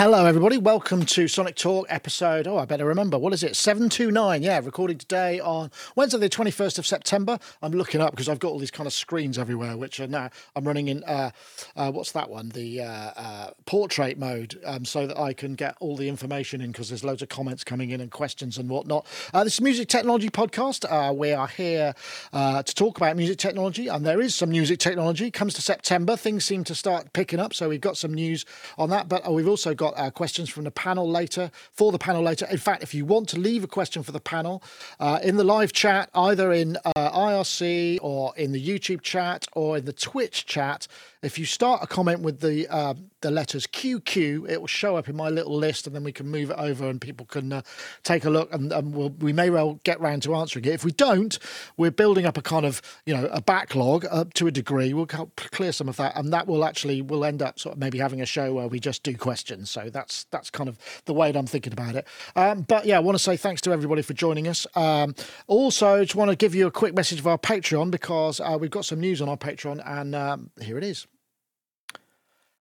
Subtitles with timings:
[0.00, 0.56] Hello everybody.
[0.56, 2.46] Welcome to Sonic Talk episode.
[2.46, 3.18] Oh, I better remember.
[3.18, 3.54] What is it?
[3.54, 4.42] 729.
[4.42, 7.38] Yeah, recording today on Wednesday, the 21st of September.
[7.60, 10.30] I'm looking up because I've got all these kind of screens everywhere, which are now
[10.56, 11.32] I'm running in, uh,
[11.76, 12.48] uh, what's that one?
[12.48, 16.72] The uh, uh, portrait mode, um, so that I can get all the information in
[16.72, 19.06] because there's loads of comments coming in and questions and whatnot.
[19.34, 20.86] Uh, this is Music Technology Podcast.
[20.90, 21.92] Uh, we are here
[22.32, 25.30] to talk about music technology, and there is some music technology.
[25.30, 28.46] Comes to September, things seem to start picking up, so we've got some news
[28.78, 29.06] on that.
[29.06, 32.46] But we've also got uh, questions from the panel later, for the panel later.
[32.50, 34.62] In fact, if you want to leave a question for the panel
[34.98, 39.78] uh, in the live chat, either in uh, IRC or in the YouTube chat or
[39.78, 40.86] in the Twitch chat,
[41.22, 45.08] if you start a comment with the uh, the letters QQ, it will show up
[45.08, 47.62] in my little list, and then we can move it over, and people can uh,
[48.02, 50.72] take a look, and, and we'll, we may well get round to answering it.
[50.72, 51.38] If we don't,
[51.76, 54.92] we're building up a kind of you know a backlog up to a degree.
[54.94, 57.98] We'll clear some of that, and that will actually we'll end up sort of maybe
[57.98, 59.70] having a show where we just do questions.
[59.70, 62.06] So that's that's kind of the way that I'm thinking about it.
[62.36, 64.66] Um, but yeah, I want to say thanks to everybody for joining us.
[64.74, 65.14] Um,
[65.46, 68.70] also, just want to give you a quick message of our Patreon because uh, we've
[68.70, 71.06] got some news on our Patreon, and um, here it is.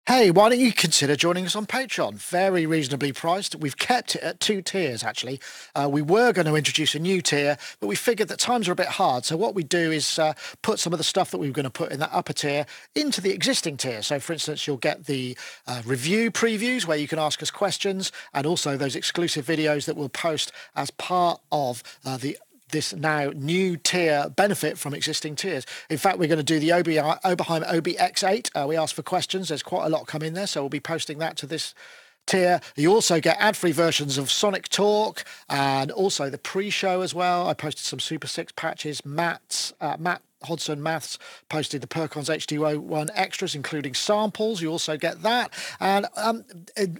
[0.09, 2.15] Hey, why don't you consider joining us on Patreon?
[2.15, 3.55] Very reasonably priced.
[3.55, 5.39] We've kept it at two tiers, actually.
[5.75, 8.71] Uh, we were going to introduce a new tier, but we figured that times are
[8.71, 9.23] a bit hard.
[9.23, 11.65] So, what we do is uh, put some of the stuff that we were going
[11.65, 14.01] to put in that upper tier into the existing tier.
[14.01, 18.11] So, for instance, you'll get the uh, review previews where you can ask us questions
[18.33, 22.35] and also those exclusive videos that we'll post as part of uh, the
[22.71, 25.65] this now new tier benefit from existing tiers.
[25.89, 28.49] In fact, we're going to do the OBI, Oberheim OBX8.
[28.55, 29.49] Uh, we asked for questions.
[29.49, 31.73] There's quite a lot coming there, so we'll be posting that to this
[32.25, 32.61] tier.
[32.75, 37.47] You also get ad-free versions of Sonic Talk and also the pre-show as well.
[37.47, 39.05] I posted some Super Six patches.
[39.05, 41.17] Matt's uh, Matt Hodson Maths
[41.49, 44.61] posted the Perkons HD-01 extras, including samples.
[44.61, 45.53] You also get that.
[45.79, 46.45] And um,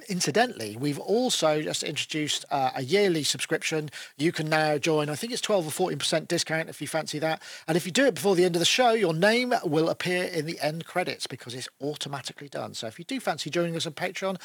[0.09, 3.89] incidentally, we've also just introduced uh, a yearly subscription.
[4.17, 7.41] You can now join, I think it's 12 or 14% discount if you fancy that.
[7.67, 10.25] And if you do it before the end of the show, your name will appear
[10.25, 12.73] in the end credits because it's automatically done.
[12.73, 14.39] So if you do fancy joining us on Patreon,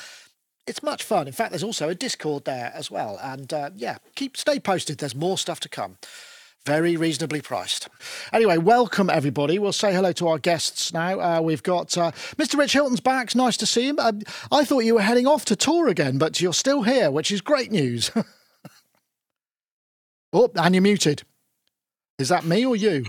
[0.67, 1.27] it's much fun.
[1.27, 3.19] In fact, there's also a Discord there as well.
[3.23, 4.99] And uh, yeah, keep stay posted.
[4.99, 5.99] There's more stuff to come.
[6.67, 7.89] Very reasonably priced.
[8.33, 9.59] Anyway, welcome everybody.
[9.59, 11.21] We'll say hello to our guests now.
[11.21, 12.59] Uh, we've got uh, Mr.
[12.59, 13.27] Rich Hilton's back.
[13.27, 13.99] It's nice to see him.
[13.99, 17.31] Um, I thought you were heading off to tour again, but you're still here, which
[17.31, 18.11] is great news.
[20.33, 21.25] oh, and you're muted.
[22.19, 23.05] Is that me or you?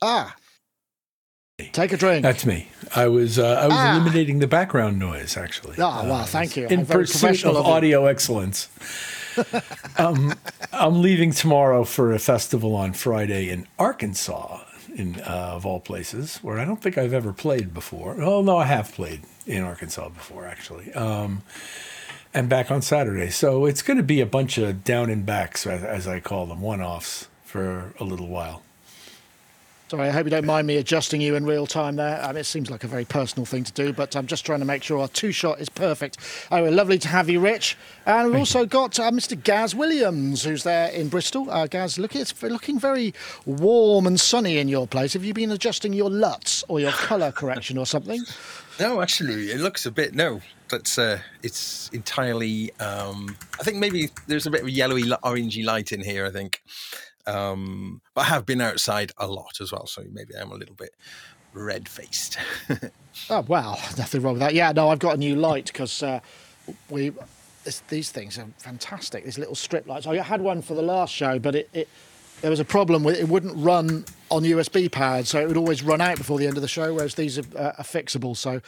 [0.00, 0.36] Ah.
[1.72, 2.22] Take a drink.
[2.22, 2.68] That's me.
[2.94, 3.96] I was uh, I was Ah.
[3.96, 5.74] eliminating the background noise actually.
[5.80, 6.68] Ah, well, Uh, thank you.
[6.68, 8.68] In pursuit professional of of audio excellence.
[9.98, 10.34] um,
[10.72, 14.60] I'm leaving tomorrow for a festival on Friday in Arkansas,
[14.94, 18.20] in uh, of all places, where I don't think I've ever played before.
[18.20, 20.92] Oh no, I have played in Arkansas before actually.
[20.94, 21.42] Um,
[22.34, 25.66] and back on Saturday, so it's going to be a bunch of down and backs,
[25.66, 28.62] as, I call them, one-offs for a little while.
[29.92, 32.18] Sorry, I hope you don't mind me adjusting you in real time there.
[32.24, 34.64] Um, it seems like a very personal thing to do, but I'm just trying to
[34.64, 36.16] make sure our two shot is perfect.
[36.50, 37.76] Anyway, lovely to have you, Rich.
[38.06, 39.38] And we've also got uh, Mr.
[39.44, 41.50] Gaz Williams, who's there in Bristol.
[41.50, 43.12] Uh, Gaz, look, it's looking very
[43.44, 45.12] warm and sunny in your place.
[45.12, 48.22] Have you been adjusting your LUTs or your colour correction or something?
[48.80, 50.14] No, actually, it looks a bit.
[50.14, 52.72] No, that's uh, it's entirely.
[52.80, 56.24] Um, I think maybe there's a bit of yellowy, orangey light in here.
[56.24, 56.62] I think,
[57.26, 60.74] um, but I have been outside a lot as well, so maybe I'm a little
[60.74, 60.94] bit
[61.52, 62.38] red faced.
[63.28, 64.54] Oh, well, nothing wrong with that.
[64.54, 66.20] Yeah, no, I've got a new light because uh,
[66.88, 67.12] we.
[67.64, 69.24] This, these things are fantastic.
[69.24, 70.06] These little strip lights.
[70.06, 71.88] I had one for the last show, but it, it
[72.42, 75.82] there was a problem with it wouldn't run on USB powered, so it would always
[75.82, 76.92] run out before the end of the show.
[76.92, 78.60] Whereas these are, uh, are fixable, so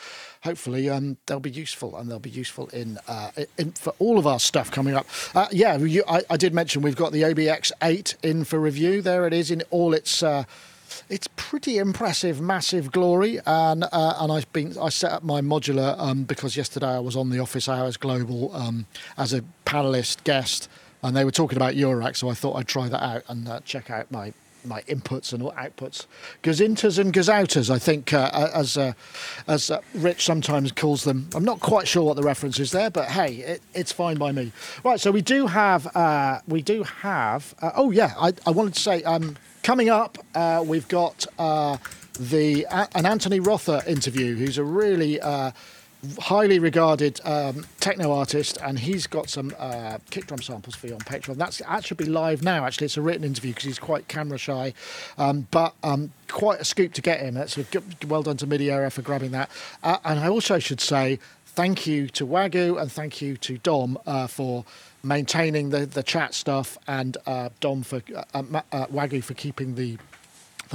[0.42, 4.26] hopefully um, they'll be useful and they'll be useful in, uh, in for all of
[4.26, 5.06] our stuff coming up.
[5.34, 9.02] Uh, yeah, you, I, I did mention we've got the OBX8 in for review.
[9.02, 10.22] There it is in all its.
[10.22, 10.44] Uh,
[11.08, 15.98] it's pretty impressive, massive glory, and uh, and I've been I set up my modular
[15.98, 18.86] um, because yesterday I was on the Office Hours Global um,
[19.18, 20.68] as a panelist guest,
[21.04, 23.60] and they were talking about Eurorack, so I thought I'd try that out and uh,
[23.64, 24.32] check out my
[24.66, 26.06] my inputs and outputs,
[26.42, 27.68] gazinters and gazouters.
[27.68, 28.94] I think uh, as uh,
[29.46, 31.28] as uh, Rich sometimes calls them.
[31.34, 34.32] I'm not quite sure what the reference is there, but hey, it, it's fine by
[34.32, 34.52] me.
[34.82, 37.54] Right, so we do have uh, we do have.
[37.60, 41.26] Uh, oh yeah, I, I wanted to say um, coming up uh, we've got
[42.18, 42.64] the
[42.94, 45.20] an Anthony Rother interview, who's a really
[46.18, 50.94] highly regarded um, techno artist, and he's got some uh, kick drum samples for you
[50.94, 51.36] on Patreon.
[51.36, 52.64] That's that should be live now.
[52.64, 54.74] Actually, it's a written interview because he's quite camera shy,
[55.18, 57.34] um, but um, quite a scoop to get him.
[57.34, 59.50] That's a good, well done to Midierror for grabbing that.
[59.82, 61.18] Uh, and I also should say.
[61.54, 64.64] thank you to Wagyu and thank you to Dom uh, for
[65.04, 68.42] maintaining the, the chat stuff and uh, Dom for uh,
[68.72, 69.96] uh, Wagyu for keeping the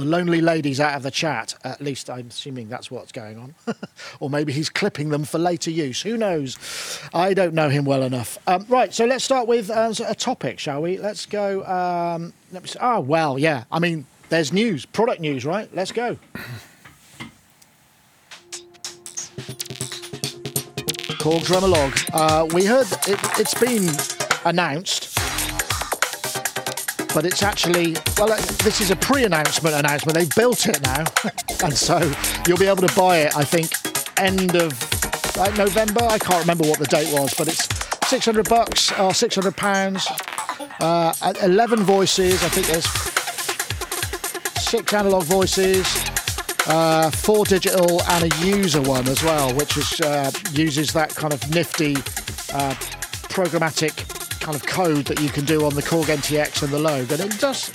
[0.00, 1.54] the lonely ladies out of the chat.
[1.62, 3.54] At least I'm assuming that's what's going on.
[4.20, 6.02] or maybe he's clipping them for later use.
[6.02, 6.58] Who knows?
[7.14, 8.38] I don't know him well enough.
[8.46, 10.98] Um, right, so let's start with uh, a topic, shall we?
[10.98, 11.64] Let's go.
[11.66, 12.78] Um, let me see.
[12.80, 13.64] Oh, well, yeah.
[13.70, 15.68] I mean, there's news, product news, right?
[15.74, 16.16] Let's go.
[21.20, 23.90] Korg Drumlogue Uh, we heard it, it's been
[24.46, 25.09] announced
[27.14, 28.28] but it's actually well
[28.62, 30.16] this is a pre-announcement announcement.
[30.16, 31.04] They've built it now.
[31.62, 32.10] And so
[32.48, 33.70] you'll be able to buy it i think
[34.18, 34.72] end of
[35.36, 36.02] like november.
[36.02, 37.68] I can't remember what the date was but it's
[38.08, 40.08] 600 bucks or 600 pounds.
[40.80, 41.12] Uh,
[41.42, 42.86] 11 voices i think there's
[44.62, 45.86] six analog voices
[46.66, 51.32] uh, four digital and a user one as well which is uh, uses that kind
[51.32, 51.96] of nifty
[52.54, 52.74] uh,
[53.28, 54.19] programmatic
[54.50, 57.20] kind of code that you can do on the Korg NTS and the Logue, and
[57.20, 57.70] it does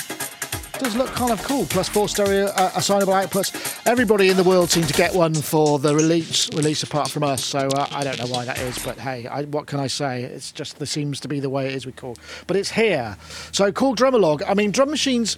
[0.77, 1.65] does look kind of cool.
[1.67, 3.81] Plus four stereo uh, assignable outputs.
[3.87, 7.45] Everybody in the world seemed to get one for the release release apart from us.
[7.45, 10.23] So uh, I don't know why that is, but hey, I, what can I say?
[10.23, 12.17] It's just there seems to be the way it is with Korg.
[12.45, 13.15] But it's here.
[13.53, 14.43] So Korg Drumlogue.
[14.45, 15.37] I mean, drum machines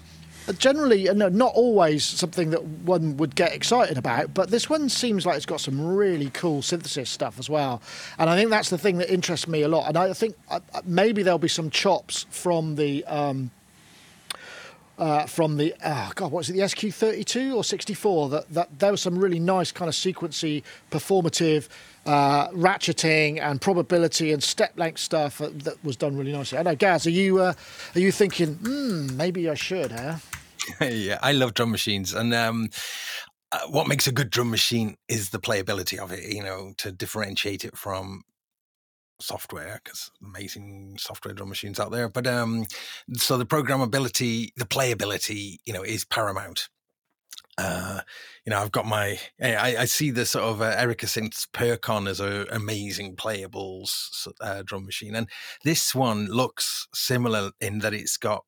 [0.53, 5.25] generally, no, not always something that one would get excited about, but this one seems
[5.25, 7.81] like it's got some really cool synthesis stuff as well.
[8.17, 9.87] And I think that's the thing that interests me a lot.
[9.87, 13.03] And I think uh, uh, maybe there'll be some chops from the.
[13.05, 13.51] Um,
[14.97, 16.53] uh, from the oh god, what was it?
[16.53, 18.29] The SQ32 or 64?
[18.29, 21.67] That that there was some really nice kind of sequency, performative,
[22.07, 26.57] uh, ratcheting and probability and step length stuff that was done really nicely.
[26.57, 27.53] I know, Gaz, are you uh,
[27.93, 30.15] are you thinking, hmm, maybe I should, huh?
[30.81, 32.69] yeah, I love drum machines, and um,
[33.51, 36.23] uh, what makes a good drum machine is the playability of it.
[36.33, 38.23] You know, to differentiate it from
[39.19, 42.09] software because amazing software drum machines out there.
[42.09, 42.65] But um,
[43.13, 46.69] so the programmability, the playability, you know, is paramount.
[47.57, 48.01] Uh,
[48.45, 52.07] you know, I've got my, I, I see the sort of uh, Erica Synths Percon
[52.07, 55.15] as an amazing playables uh, drum machine.
[55.15, 55.27] And
[55.63, 58.43] this one looks similar in that it's got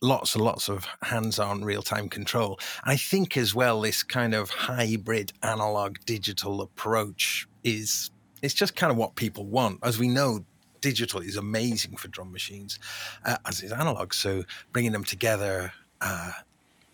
[0.00, 2.58] lots and lots of hands-on real-time control.
[2.84, 8.10] I think as well, this kind of hybrid analog digital approach is
[8.42, 9.80] it's just kind of what people want.
[9.82, 10.44] As we know,
[10.80, 12.78] digital is amazing for drum machines,
[13.24, 14.14] uh, as is analog.
[14.14, 15.72] So bringing them together.
[16.00, 16.32] Uh,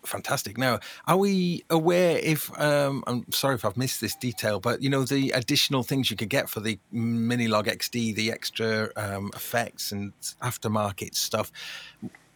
[0.03, 0.57] fantastic.
[0.57, 4.89] Now, are we aware if um, I'm sorry if I've missed this detail, but you
[4.89, 9.91] know the additional things you could get for the Minilogue XD, the extra um, effects
[9.91, 11.51] and aftermarket stuff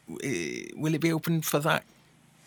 [0.09, 1.83] will it be open for that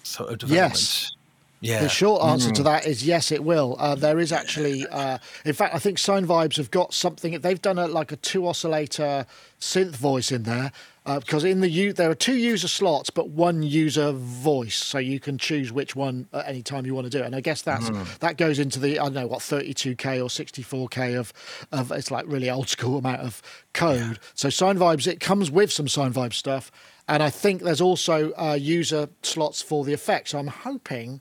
[0.03, 0.73] sort of development?
[0.73, 1.17] Yes.
[1.61, 1.81] Yeah.
[1.81, 2.55] The short answer mm.
[2.55, 3.77] to that is yes, it will.
[3.79, 7.39] Uh, there is actually, uh, in fact, I think Sinevibes have got something.
[7.39, 9.27] They've done a, like a two oscillator
[9.61, 10.73] synth voice in there
[11.07, 14.99] uh, because in the U there are two user slots, but one user voice, so
[14.99, 17.27] you can choose which one at any time you want to do it.
[17.27, 18.19] And I guess that's mm.
[18.19, 21.33] that goes into the I don't know what 32k or 64k of
[21.73, 23.43] of it's like really old school amount of
[23.73, 24.01] code.
[24.01, 24.15] Yeah.
[24.35, 26.71] So Sinevibes it comes with some Sine Vibe stuff
[27.09, 30.31] and I think there's also uh, user slots for the effects.
[30.31, 31.21] So I'm hoping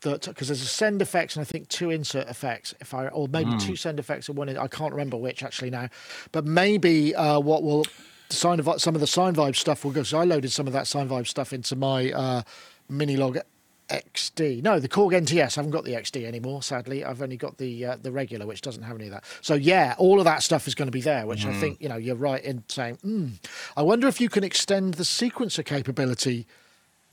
[0.00, 3.28] that because there's a send effects and I think two insert effects, if I or
[3.28, 3.60] maybe mm.
[3.60, 4.48] two send effects and one.
[4.56, 5.88] I can't remember which actually now,
[6.32, 7.84] but maybe uh, what will
[8.30, 10.02] sign of some of the Sine Vibe stuff will go.
[10.02, 12.42] So I loaded some of that Sine Vibe stuff into my uh,
[12.90, 13.40] Minilogue
[13.88, 14.62] XD.
[14.62, 15.56] No, the Korg NTS.
[15.56, 16.62] I haven't got the XD anymore.
[16.62, 19.24] Sadly, I've only got the uh, the regular, which doesn't have any of that.
[19.40, 21.50] So yeah, all of that stuff is going to be there, which mm.
[21.50, 22.98] I think you know you're right in saying.
[23.04, 23.32] Mm,
[23.76, 26.46] I wonder if you can extend the sequencer capability,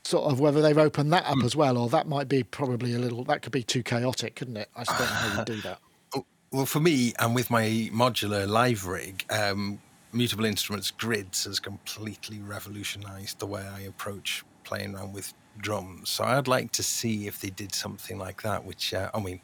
[0.04, 1.46] sort of whether they've opened that up mm.
[1.46, 3.24] as well, or that might be probably a little.
[3.24, 4.70] That could be too chaotic, couldn't it?
[4.76, 5.80] I don't know how you do that.
[6.52, 9.82] Well, for me, and with my modular live rig, um,
[10.14, 16.10] Mutable Instruments Grids has completely revolutionised the way I approach playing around with drums.
[16.10, 19.42] So I'd like to see if they did something like that, which, uh, I mean,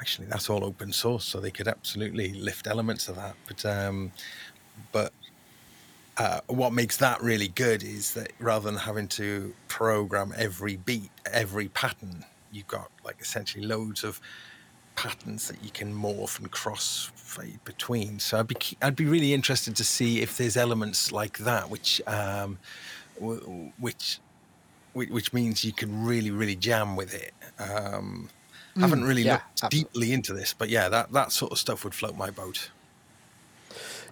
[0.00, 3.34] actually that's all open source, so they could absolutely lift elements of that.
[3.46, 4.12] But, um,
[4.92, 5.12] but
[6.16, 11.10] uh, what makes that really good is that rather than having to program every beat,
[11.32, 14.20] every pattern, you've got like essentially loads of
[14.96, 18.18] patterns that you can morph and cross fade between.
[18.20, 22.00] So I'd be I'd be really interested to see if there's elements like that, which
[22.06, 22.58] um,
[23.78, 24.20] which
[24.94, 27.34] which means you can really, really jam with it.
[27.58, 28.28] Um,
[28.76, 30.00] mm, haven't really yeah, looked absolutely.
[30.00, 32.70] deeply into this, but yeah, that, that sort of stuff would float my boat.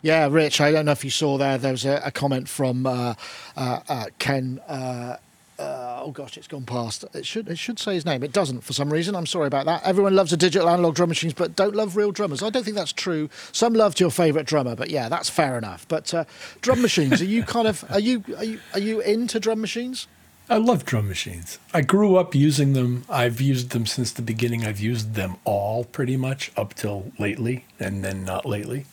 [0.02, 2.86] Yeah, Rich, I don't know if you saw there, there was a, a comment from
[2.86, 3.14] uh,
[3.56, 4.60] uh, uh, Ken.
[4.68, 5.16] Uh,
[5.58, 7.04] uh oh gosh, it's gone past.
[7.14, 8.24] It should it should say his name.
[8.24, 9.14] It doesn't for some reason.
[9.14, 9.84] I'm sorry about that.
[9.84, 12.42] Everyone loves the digital analog drum machines, but don't love real drummers.
[12.42, 13.30] I don't think that's true.
[13.52, 15.86] Some loved your favourite drummer, but yeah, that's fair enough.
[15.86, 16.24] But uh,
[16.62, 20.08] drum machines, are you kind of are you are you are you into drum machines?
[20.48, 21.58] I love drum machines.
[21.72, 23.04] I grew up using them.
[23.08, 24.64] I've used them since the beginning.
[24.64, 28.86] I've used them all pretty much up till lately, and then not lately.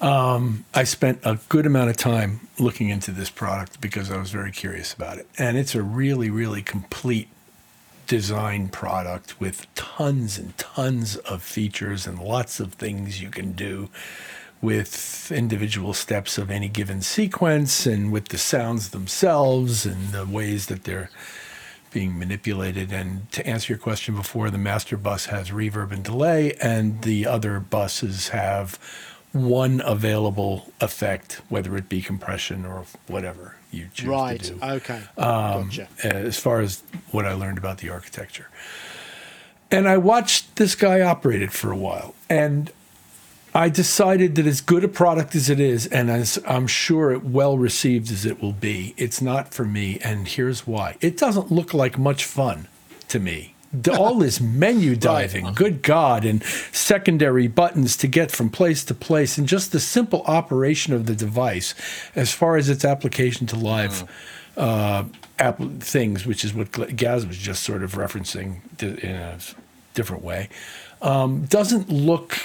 [0.00, 4.30] Um, I spent a good amount of time looking into this product because I was
[4.30, 5.26] very curious about it.
[5.36, 7.28] And it's a really, really complete
[8.06, 13.90] design product with tons and tons of features and lots of things you can do
[14.60, 20.66] with individual steps of any given sequence and with the sounds themselves and the ways
[20.66, 21.10] that they're
[21.92, 22.92] being manipulated.
[22.92, 27.26] And to answer your question before, the master bus has reverb and delay, and the
[27.26, 28.78] other buses have
[29.32, 34.40] one available effect, whether it be compression or whatever you choose Right.
[34.42, 34.58] to do.
[34.58, 34.70] Right.
[34.72, 35.00] Okay.
[35.16, 35.88] Um, gotcha.
[36.02, 38.48] As far as what I learned about the architecture.
[39.70, 42.14] And I watched this guy operate it for a while.
[42.30, 42.70] And
[43.54, 47.24] I decided that as good a product as it is, and as I'm sure it
[47.24, 49.98] well received as it will be, it's not for me.
[50.02, 52.68] And here's why it doesn't look like much fun
[53.08, 53.54] to me.
[53.98, 59.36] All this menu diving, good God, and secondary buttons to get from place to place,
[59.36, 61.74] and just the simple operation of the device
[62.14, 64.08] as far as its application to live
[64.56, 65.04] uh,
[65.38, 69.38] app- things, which is what Gaz was just sort of referencing in a
[69.94, 70.48] different way,
[71.02, 72.38] um, doesn't look.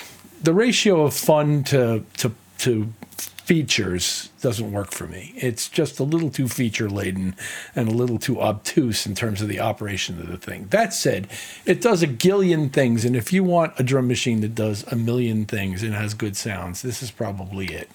[0.43, 5.33] The ratio of fun to to to features doesn't work for me.
[5.35, 7.35] It's just a little too feature laden
[7.75, 10.67] and a little too obtuse in terms of the operation of the thing.
[10.69, 11.27] That said,
[11.65, 14.95] it does a gillion things, and if you want a drum machine that does a
[14.95, 17.89] million things and has good sounds, this is probably it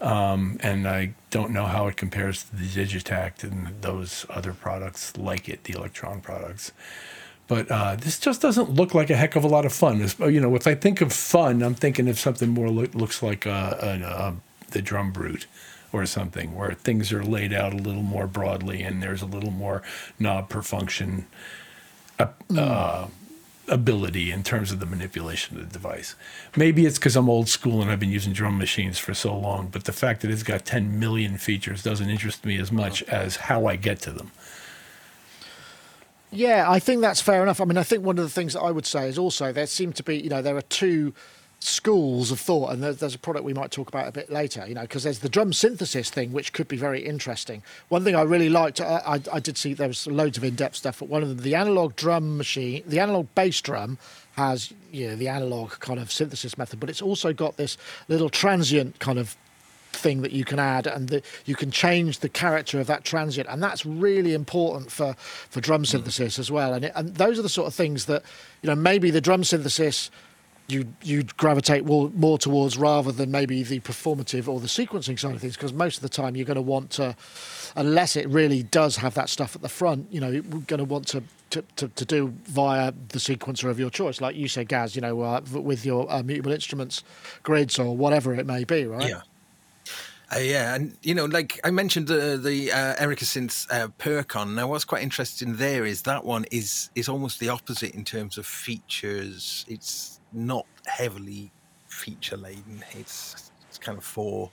[0.00, 5.16] Um, and I don't know how it compares to the Digitakt and those other products
[5.16, 6.72] like it, the Elektron products.
[7.48, 10.02] But uh, this just doesn't look like a heck of a lot of fun.
[10.02, 13.22] It's- You know, if I think of fun, I'm thinking of something more look, looks
[13.22, 14.32] like uh, an, uh,
[14.70, 15.46] the DrumBrute
[15.92, 19.52] or something, where things are laid out a little more broadly and there's a little
[19.52, 19.82] more
[20.18, 21.26] knob per function
[22.18, 23.06] uh,
[23.68, 26.14] ability in terms of the manipulation of the device.
[26.56, 29.68] Maybe it's because I'm old school and I've been using drum machines for so long,
[29.68, 33.36] but the fact that it's got 10 million features doesn't interest me as much as
[33.36, 34.30] how I get to them.
[36.30, 37.60] Yeah, I think that's fair enough.
[37.60, 39.66] I mean, I think one of the things that I would say is also there
[39.66, 41.14] seem to be, you know, there are two
[41.60, 44.74] schools of thought, and there's, a product we might talk about a bit later, you
[44.74, 47.62] know, because there's the drum synthesis thing, which could be very interesting.
[47.88, 50.98] One thing I really liked, I, I, did see there was loads of in-depth stuff,
[50.98, 53.98] but one of them, the analog drum machine, the analog bass drum
[54.36, 57.78] has, you know, the analog kind of synthesis method, but it's also got this
[58.08, 59.36] little transient kind of
[59.96, 63.48] thing that you can add and the, you can change the character of that transient.
[63.48, 66.74] And that's really important for for drum synthesis as well.
[66.74, 68.22] And, it, and those are the sort of things that
[68.62, 70.10] you know maybe the drum synthesis
[70.68, 75.34] you you gravitate more, more towards rather than maybe the performative or the sequencing side
[75.34, 77.14] of things because most of the time you're going to want to
[77.76, 80.84] unless it really does have that stuff at the front you know you're going to
[80.84, 84.20] want to to, to, to do via the sequencer of your choice.
[84.20, 87.04] Like you said Gaz you know uh, with your uh, mutable instruments
[87.42, 89.08] grids or whatever it may be right?
[89.08, 89.20] Yeah.
[90.34, 94.54] Uh, yeah, and you know, like I mentioned the the uh, Erica Synths uh, Percon.
[94.54, 98.36] Now, what's quite interesting there is that one is is almost the opposite in terms
[98.36, 99.64] of features.
[99.68, 101.52] It's not heavily
[101.86, 102.84] feature laden.
[102.92, 104.50] It's it's kind of four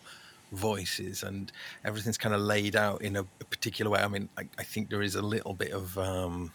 [0.51, 1.51] voices and
[1.83, 3.99] everything's kind of laid out in a, a particular way.
[3.99, 5.97] I mean, I, I think there is a little bit of.
[5.97, 6.51] Um,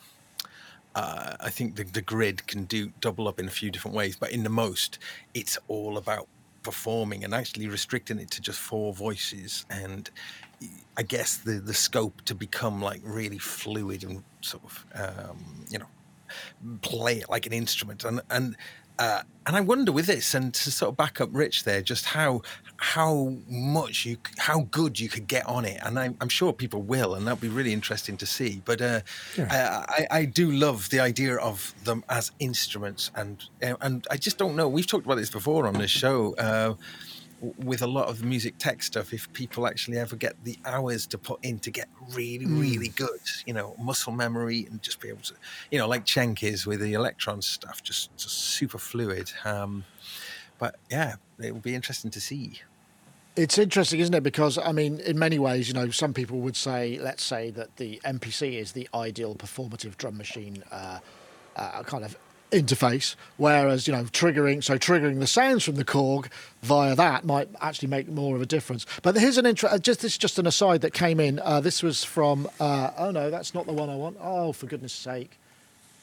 [0.94, 4.16] uh, I think the, the grid can do double up in a few different ways,
[4.16, 4.98] but in the most,
[5.34, 6.26] it's all about
[6.68, 10.10] performing and actually restricting it to just four voices and
[10.98, 15.38] I guess the the scope to become like really fluid and sort of um,
[15.70, 15.86] you know
[16.82, 18.04] play it like an instrument.
[18.04, 18.56] And and
[18.98, 22.04] uh, and I wonder with this and to sort of back up Rich there just
[22.04, 22.42] how
[22.76, 25.80] how much you how good you could get on it.
[25.82, 28.60] And I'm, I'm sure people will and that'll be really interesting to see.
[28.64, 29.00] But uh,
[29.38, 33.10] I, I I do love the idea of them as instruments.
[33.14, 36.34] And uh, and I just don't know we've talked about this before on this show
[36.36, 36.74] uh,
[37.40, 41.06] with a lot of the music tech stuff if people actually ever get the hours
[41.06, 45.08] to put in to get really really good you know muscle memory and just be
[45.08, 45.34] able to
[45.70, 49.84] you know like Cenk is with the Elektron stuff just, just super fluid um
[50.58, 52.60] but yeah it will be interesting to see
[53.36, 54.24] It's interesting, isn't it?
[54.24, 57.76] Because I mean, in many ways, you know, some people would say, let's say that
[57.76, 60.98] the MPC is the ideal performative drum machine, uh,
[61.54, 62.16] uh, kind of
[62.50, 66.28] interface, whereas you know triggering so triggering the sounds from the Korg
[66.62, 68.86] via that might actually make more of a difference.
[69.02, 69.68] But here's an intro.
[69.68, 71.38] uh, Just this is just an aside that came in.
[71.40, 72.48] Uh, this was from.
[72.58, 74.16] Uh, oh no, that's not the one I want.
[74.20, 75.38] Oh, for goodness sake!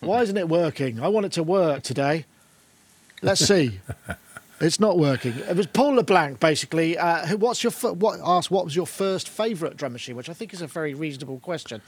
[0.01, 0.99] Why isn't it working?
[0.99, 2.25] I want it to work today.
[3.21, 3.79] Let's see.
[4.61, 5.33] It's not working.
[5.33, 6.97] It was Paul LeBlanc, basically.
[6.97, 7.35] Uh, who?
[7.35, 8.21] What's your what?
[8.23, 11.39] Asked what was your first favourite drum machine, which I think is a very reasonable
[11.39, 11.81] question.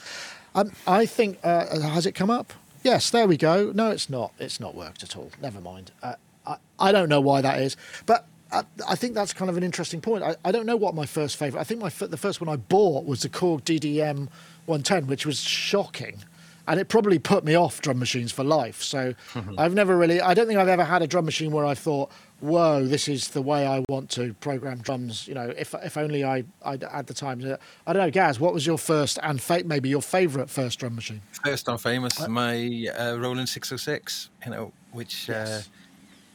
[0.53, 2.51] Um, I think uh, has it come up?
[2.84, 3.72] Yes, there we go.
[3.74, 4.31] No, it's not.
[4.39, 5.31] It's not worked at all.
[5.41, 5.91] Never mind.
[6.01, 6.15] Uh,
[6.46, 8.25] I I don't know why that is, but.
[8.50, 10.24] I I think that's kind of an interesting point.
[10.24, 11.60] I, I don't know what my first favourite.
[11.60, 14.29] I think my the first one I bought was the Korg DDM
[14.67, 16.24] 110, which was shocking,
[16.65, 18.81] and it probably put me off drum machines for life.
[18.81, 19.15] So
[19.57, 20.22] I've never really.
[20.22, 23.29] I don't think I've ever had a drum machine where I thought, "Whoa, this is
[23.29, 27.08] the way I want to program drums." You know, if if only I I had
[27.08, 27.58] the time to.
[27.86, 28.39] I don't know, Gaz.
[28.39, 31.22] What was your first and fa- maybe your favourite first drum machine?
[31.44, 35.50] First on famous, my uh, Roland 606, you know, which Yes.
[35.50, 35.62] uh,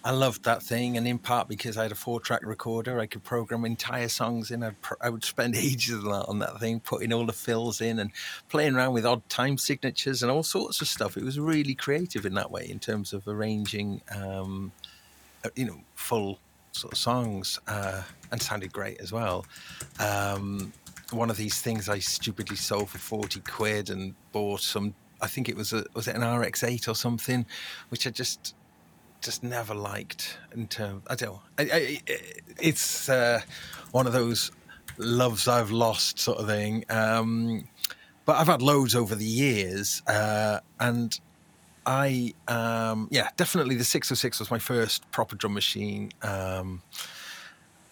[0.05, 0.97] I loved that thing.
[0.97, 4.51] And in part because I had a four track recorder, I could program entire songs
[4.51, 4.65] in.
[4.65, 7.81] I'd pr- I would spend ages on that, on that thing, putting all the fills
[7.81, 8.11] in and
[8.49, 11.17] playing around with odd time signatures and all sorts of stuff.
[11.17, 14.89] It was really creative in that way in terms of arranging, um, uh,
[15.55, 16.39] you know, full
[16.73, 19.45] sort of songs uh, and sounded great as well.
[20.01, 20.73] Um,
[21.11, 25.49] one of these things I stupidly sold for 40 quid and bought some, I think
[25.49, 27.45] it was a, was it an RX8 or something,
[27.91, 28.55] which I just,
[29.21, 31.39] just never liked in terms, I don't.
[31.59, 32.01] I, I,
[32.61, 33.41] it's uh,
[33.93, 34.51] one of those
[34.99, 36.85] loves I've lost sort of thing.
[36.89, 37.69] Um,
[38.25, 41.19] but I've had loads over the years, uh, and
[41.87, 46.12] I, um, yeah, definitely the 606 was my first proper drum machine.
[46.23, 46.83] Um,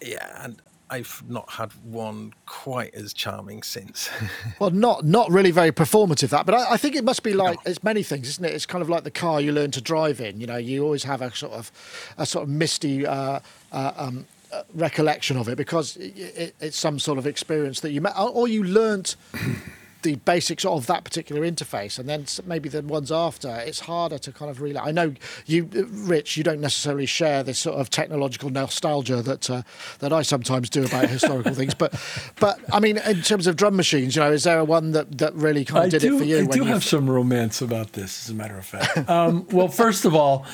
[0.00, 4.11] yeah, and I've not had one quite as charming since.
[4.59, 7.59] Well, not not really very performative that, but I, I think it must be like
[7.64, 8.52] it's many things, isn't it?
[8.52, 10.38] It's kind of like the car you learn to drive in.
[10.40, 11.73] You know, you always have a sort of
[12.18, 13.40] a sort of misty uh,
[13.73, 17.92] uh, um, uh, recollection of it because it, it, it's some sort of experience that
[17.92, 19.16] you met, or you learnt
[20.02, 24.32] the basics of that particular interface, and then maybe the ones after, it's harder to
[24.32, 24.78] kind of really.
[24.78, 25.14] I know
[25.46, 29.62] you, Rich, you don't necessarily share this sort of technological nostalgia that uh,
[30.00, 31.94] that I sometimes do about historical things, but
[32.38, 35.18] but I mean, in terms of drum machines, you know, is there a one that
[35.18, 36.38] that really kind of I did do, it for you?
[36.38, 39.08] I when do you have some romance about this, as a matter of fact.
[39.08, 40.46] um, well, first of all,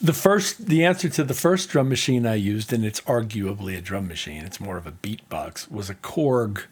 [0.00, 3.80] the first, the answer to the first drum machine I used, and it's arguably a
[3.80, 4.44] drum machine.
[4.44, 5.70] It's more of a beatbox.
[5.70, 6.64] Was a Korg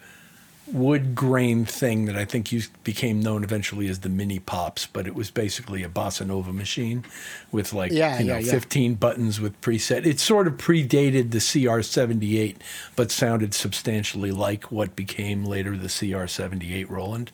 [0.72, 5.06] wood grain thing that I think used, became known eventually as the mini pops, but
[5.06, 7.04] it was basically a bossa nova machine
[7.52, 8.52] with like Yeah, you know yeah, yeah.
[8.52, 10.06] 15 buttons with preset.
[10.06, 12.56] It sort of predated the CR78,
[12.96, 17.30] but sounded substantially like what became later the CR78 Roland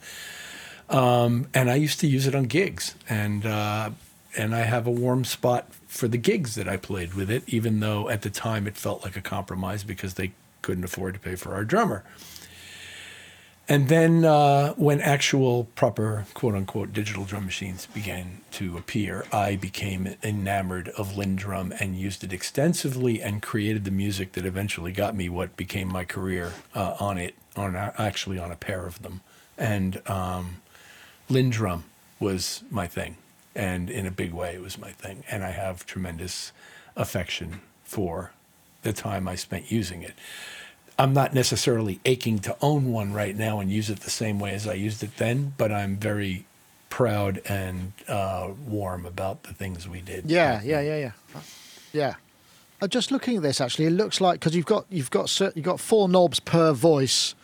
[1.55, 3.90] and I used to use it on gigs, and uh,
[4.37, 7.81] and I have a warm spot for the gigs that I played with it, even
[7.81, 11.37] though at the time it felt like a compromise because they couldn't afford to pay
[11.37, 12.05] for our drummer.
[13.66, 19.57] And then uh, when actual proper quote unquote digital drum machines began to appear, I
[19.57, 25.16] became enamored of LinnDrum and used it extensively and created the music that eventually got
[25.16, 29.00] me what became my career uh, on it, on a- actually on a pair of
[29.00, 29.22] them.
[29.57, 30.57] And um,
[31.31, 31.85] LinnDrum
[32.20, 33.16] was my thing,
[33.55, 35.24] and in a big way, it was my thing.
[35.31, 36.53] And I have tremendous
[36.96, 38.33] affection for
[38.83, 40.14] the time I spent using it.
[40.98, 44.54] I'm not necessarily aching to own one right now and use it the same way
[44.54, 46.46] as I used it then, but I'm very
[46.88, 50.30] proud and uh, warm about the things we did.
[50.30, 51.40] Yeah, yeah, yeah, yeah,
[51.92, 52.14] yeah.
[52.80, 55.64] Uh, just looking at this, actually, it looks like because you've got you've got you've
[55.64, 57.35] got four knobs per voice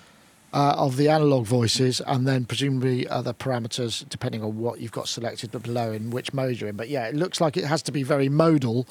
[0.53, 5.07] uh, of the analog voices, and then presumably other parameters depending on what you've got
[5.09, 6.77] selected below in which mode you're in.
[6.77, 8.87] But yeah, it looks like it has to be very modal.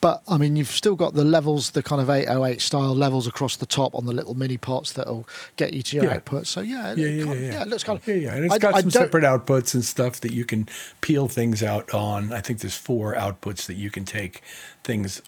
[0.00, 3.56] But I mean, you've still got the levels, the kind of 808 style levels across
[3.56, 6.14] the top on the little mini pots that'll get you to your Yeah.
[6.14, 6.46] output.
[6.46, 7.62] So yeah, Yeah, it yeah, kind yeah, of- yeah.
[7.62, 9.74] it looks kind of Yeah, yeah, and it's I- got I some don't- separate outputs
[9.74, 10.68] and stuff that you can
[11.00, 12.32] peel things out on.
[12.32, 14.42] I think there's four outputs that you can take
[14.84, 15.22] things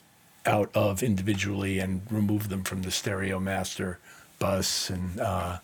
[0.47, 3.99] out of individually and remove them from the stereo master
[4.39, 5.59] bus, and uh,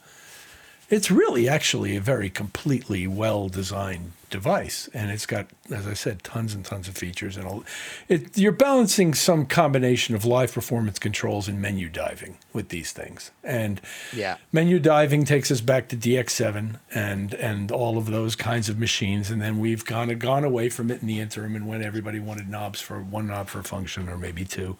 [0.91, 6.23] it's really actually a very completely well designed device, and it's got, as I said,
[6.23, 7.37] tons and tons of features.
[7.37, 7.65] And all,
[8.09, 13.31] it, you're balancing some combination of live performance controls and menu diving with these things,
[13.43, 13.81] and
[14.15, 14.37] Yeah.
[14.53, 19.31] menu diving takes us back to DX7 and and all of those kinds of machines,
[19.31, 22.21] and then we've kind of gone away from it in the interim, and when everybody
[22.21, 24.77] wanted knobs for one knob for a function or maybe two,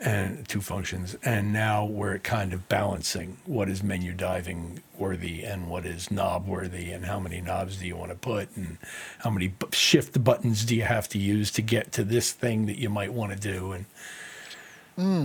[0.00, 5.68] and two functions, and now we're kind of balancing what is menu diving worthy and
[5.68, 8.78] what is knob worthy, and how many knobs do you want to put, and
[9.18, 12.66] how many b- shift buttons do you have to use to get to this thing
[12.66, 13.84] that you might want to do, and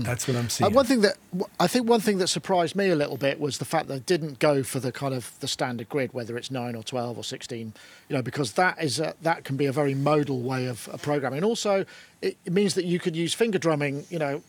[0.06, 0.73] that's what I'm Uh, seeing.
[0.73, 1.17] one thing that
[1.60, 4.06] I think one thing that surprised me a little bit was the fact that it
[4.06, 7.23] didn't go for the kind of the standard grid, whether it's nine or twelve or
[7.23, 7.73] sixteen.
[8.08, 11.38] You know, because that is a, that can be a very modal way of, programming.
[11.38, 11.86] And also,
[12.21, 14.06] it, it means that you could use finger drumming.
[14.12, 14.43] You know.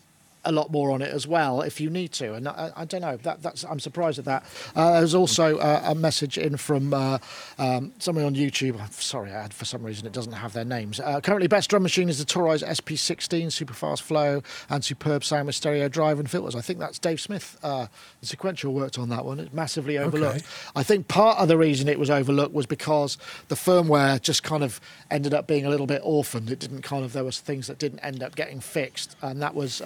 [0.45, 3.01] A lot more on it as well if you need to, and I, I don't
[3.01, 3.17] know.
[3.19, 4.45] That, that's I'm surprised at that.
[4.77, 7.19] Uh, there's also uh, a message in from uh,
[7.59, 8.81] um, somebody on YouTube.
[8.81, 11.01] I'm sorry, I had, for some reason it doesn't have their names.
[11.01, 15.47] Uh, currently, best drum machine is the Toraiz SP16, super fast flow and superb sound
[15.47, 16.55] with stereo drive and filters.
[16.55, 17.59] I think that's Dave Smith.
[17.63, 17.87] Uh,
[18.21, 19.41] the sequential worked on that one.
[19.41, 20.37] It's massively overlooked.
[20.37, 20.47] Okay.
[20.77, 24.63] I think part of the reason it was overlooked was because the firmware just kind
[24.63, 24.81] of
[25.11, 26.51] ended up being a little bit orphaned.
[26.51, 29.55] It didn't kind of there was things that didn't end up getting fixed, and that
[29.55, 29.81] was.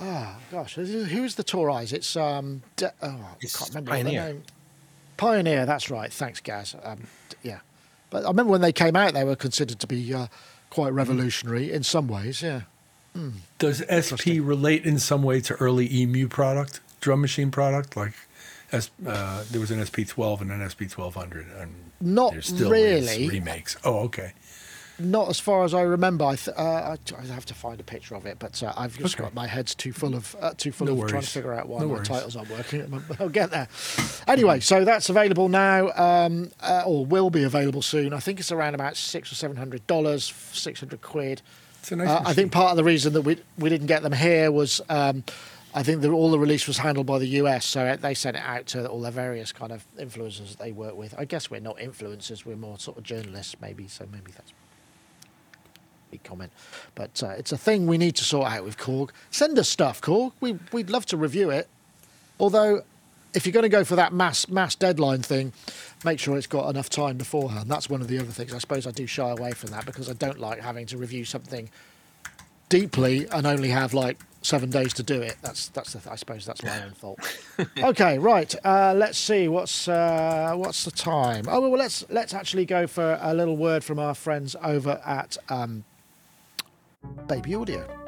[0.00, 1.92] Ah, gosh, who's who's the eyes?
[1.92, 4.24] It's um, De- oh, I It's can't remember Pioneer.
[4.24, 4.42] name.
[5.16, 6.12] Pioneer, that's right.
[6.12, 6.74] Thanks, Gaz.
[6.82, 7.06] Um,
[7.42, 7.60] yeah,
[8.10, 10.26] but I remember when they came out, they were considered to be uh,
[10.70, 12.42] quite revolutionary in some ways.
[12.42, 12.62] Yeah.
[13.58, 17.96] Does SP relate in some way to early EMU product, drum machine product?
[17.96, 18.12] Like,
[18.72, 23.28] uh, there was an SP12 and an SP1200, and Not still really.
[23.28, 23.76] remakes.
[23.84, 24.32] Oh, okay.
[24.98, 26.24] Not as far as I remember.
[26.24, 28.96] I, th- uh, I, I have to find a picture of it, but uh, I've
[28.96, 29.24] just Okay.
[29.24, 31.68] got my head's too full of uh, too full No of trying to figure out
[31.68, 32.06] why No my worries.
[32.08, 33.02] titles aren't working.
[33.20, 33.66] I'll get there.
[34.28, 38.12] Anyway, so that's available now, um, uh, or will be available soon.
[38.12, 41.42] I think it's around about six or seven hundred dollars, six hundred quid.
[41.80, 42.08] It's a nice.
[42.08, 44.80] Uh, I think part of the reason that we we didn't get them here was
[44.88, 45.24] um,
[45.74, 48.66] I think all the release was handled by the US, so they sent it out
[48.68, 51.14] to all their various kind of influencers that they work with.
[51.18, 53.88] I guess we're not influencers; we're more sort of journalists, maybe.
[53.88, 54.52] So maybe that's
[56.14, 56.52] big comment,
[56.94, 59.10] but uh, it's a thing we need to sort out with Korg.
[59.30, 60.32] Send us stuff, Korg.
[60.40, 61.68] We we'd love to review it.
[62.38, 62.82] Although,
[63.34, 65.52] if you're going to go for that mass mass deadline thing,
[66.04, 67.68] make sure it's got enough time beforehand.
[67.68, 68.54] That's one of the other things.
[68.54, 71.24] I suppose I do shy away from that because I don't like having to review
[71.24, 71.68] something
[72.68, 75.36] deeply and only have like seven days to do it.
[75.42, 77.18] That's that's the, I suppose that's my own fault.
[77.78, 78.54] okay, right.
[78.64, 81.46] Uh, let's see what's uh, what's the time.
[81.48, 85.36] Oh well, let's let's actually go for a little word from our friends over at
[85.48, 85.84] um,
[87.26, 88.03] Baby Audio.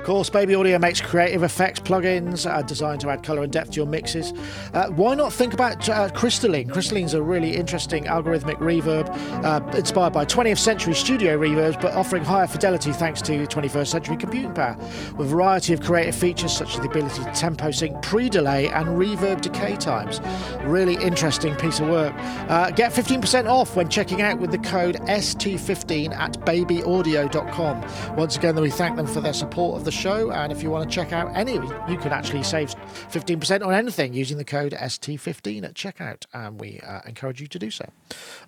[0.00, 3.72] Of course, Baby Audio makes creative effects plugins uh, designed to add color and depth
[3.72, 4.32] to your mixes.
[4.72, 6.70] Uh, why not think about uh, Crystalline?
[6.70, 9.10] Crystalline's a really interesting algorithmic reverb
[9.44, 14.16] uh, inspired by 20th century studio reverbs, but offering higher fidelity thanks to 21st century
[14.16, 14.74] computing power,
[15.18, 18.86] with a variety of creative features such as the ability to tempo sync, pre-delay, and
[18.88, 20.22] reverb decay times.
[20.62, 22.14] Really interesting piece of work.
[22.48, 28.16] Uh, get 15% off when checking out with the code ST15 at babyaudio.com.
[28.16, 30.88] Once again, we thank them for their support of the show, and if you want
[30.88, 32.74] to check out any you can actually save
[33.10, 37.58] 15% on anything using the code ST15 at checkout, and we uh, encourage you to
[37.58, 37.88] do so.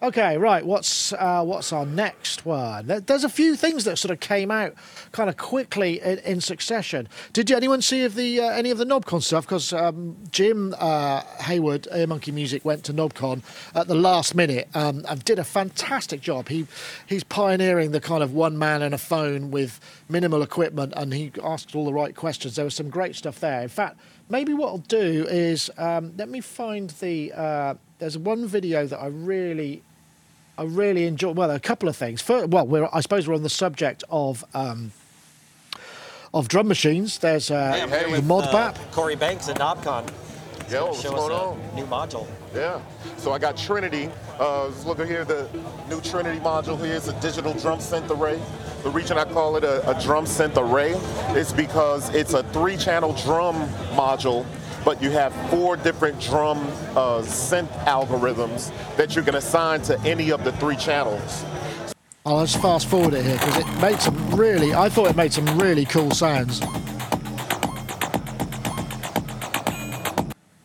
[0.03, 0.65] Okay, right.
[0.65, 2.87] What's uh, what's our next one?
[3.07, 4.75] There's a few things that sort of came out
[5.13, 7.09] kind of quickly in, in succession.
[7.33, 9.47] Did anyone see of the uh, any of the Knobcon stuff?
[9.47, 13.43] Because um, Jim uh, Hayward, Air Monkey Music, went to Knobcon
[13.75, 16.49] at the last minute um, and did a fantastic job.
[16.49, 16.67] He
[17.07, 21.32] he's pioneering the kind of one man and a phone with minimal equipment, and he
[21.43, 22.57] asked all the right questions.
[22.57, 23.63] There was some great stuff there.
[23.63, 27.33] In fact, maybe what I'll do is um, let me find the.
[27.33, 29.83] Uh, there's one video that I really
[30.59, 31.33] I really enjoy.
[31.33, 32.21] Well, a couple of things.
[32.21, 34.93] First, well, we're I suppose we're on the subject of um,
[36.35, 37.19] of drum machines.
[37.19, 38.73] There's uh, I'm the with, mod uh.
[38.91, 40.11] Corey Banks at Knobcon.
[40.71, 41.77] Yo, what's Show going us on?
[41.77, 42.27] new module.
[42.55, 42.81] Yeah.
[43.19, 44.09] So I got Trinity.
[44.39, 45.49] Uh, just look at here, the
[45.89, 48.41] new Trinity module here is a digital drum synth array.
[48.83, 50.95] The reason I call it a, a drum synth array
[51.39, 53.55] is because it's a three-channel drum
[53.95, 54.45] module,
[54.85, 56.59] but you have four different drum
[56.97, 61.45] uh, synth algorithms that you can assign to any of the three channels.
[62.27, 64.75] I'll just fast forward it here because it made some really.
[64.75, 66.61] I thought it made some really cool sounds.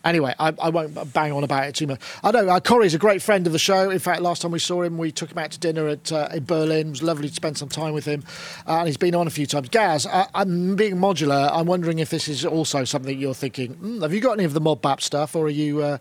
[0.07, 2.01] Anyway, I, I won't bang on about it too much.
[2.23, 3.89] I know uh, Corey's a great friend of the show.
[3.89, 6.29] In fact, last time we saw him, we took him out to dinner at uh,
[6.33, 6.87] in Berlin.
[6.87, 8.23] It was lovely to spend some time with him,
[8.67, 9.67] uh, and he's been on a few times.
[9.69, 11.49] Gaz, I, I'm being modular.
[11.51, 13.75] I'm wondering if this is also something you're thinking.
[13.75, 15.97] Mm, have you got any of the Modbap stuff, or are you uh,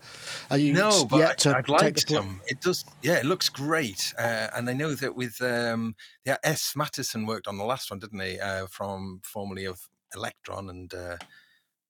[0.49, 2.41] are you No, but yet I- to I'd like some.
[2.47, 4.13] It does, yeah, it looks great.
[4.17, 6.73] Uh, and I know that with um, yeah, S.
[6.75, 8.39] Mattison worked on the last one, didn't he?
[8.39, 9.81] Uh, from formerly of
[10.15, 11.17] Elektron and uh,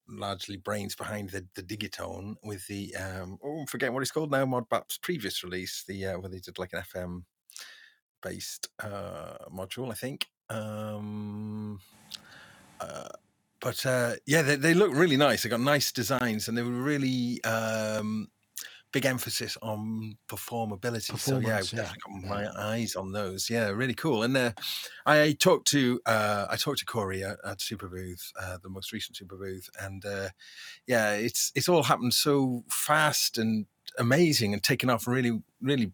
[0.09, 4.31] largely brains behind the, the Digitone with the um, oh, I'm forgetting what it's called
[4.31, 4.45] now.
[4.45, 7.23] Modbap's previous release, the uh, where they did like an FM
[8.21, 10.27] based uh, module, I think.
[10.49, 11.79] Um,
[12.79, 13.09] uh,
[13.59, 15.43] but uh, yeah, they, they look really nice.
[15.43, 18.29] They got nice designs, and they were really um,
[18.97, 21.15] big emphasis on performability.
[21.19, 21.81] so yeah, I've yeah.
[21.81, 23.47] definitely got my eyes on those.
[23.47, 24.23] Yeah, really cool.
[24.23, 24.53] And uh,
[25.05, 29.15] I talked to uh, I talked to Corey at, at Superbooth, uh, the most recent
[29.15, 30.29] Superbooth, and uh,
[30.87, 33.67] yeah, it's it's all happened so fast and
[33.99, 35.91] amazing and taken off really really.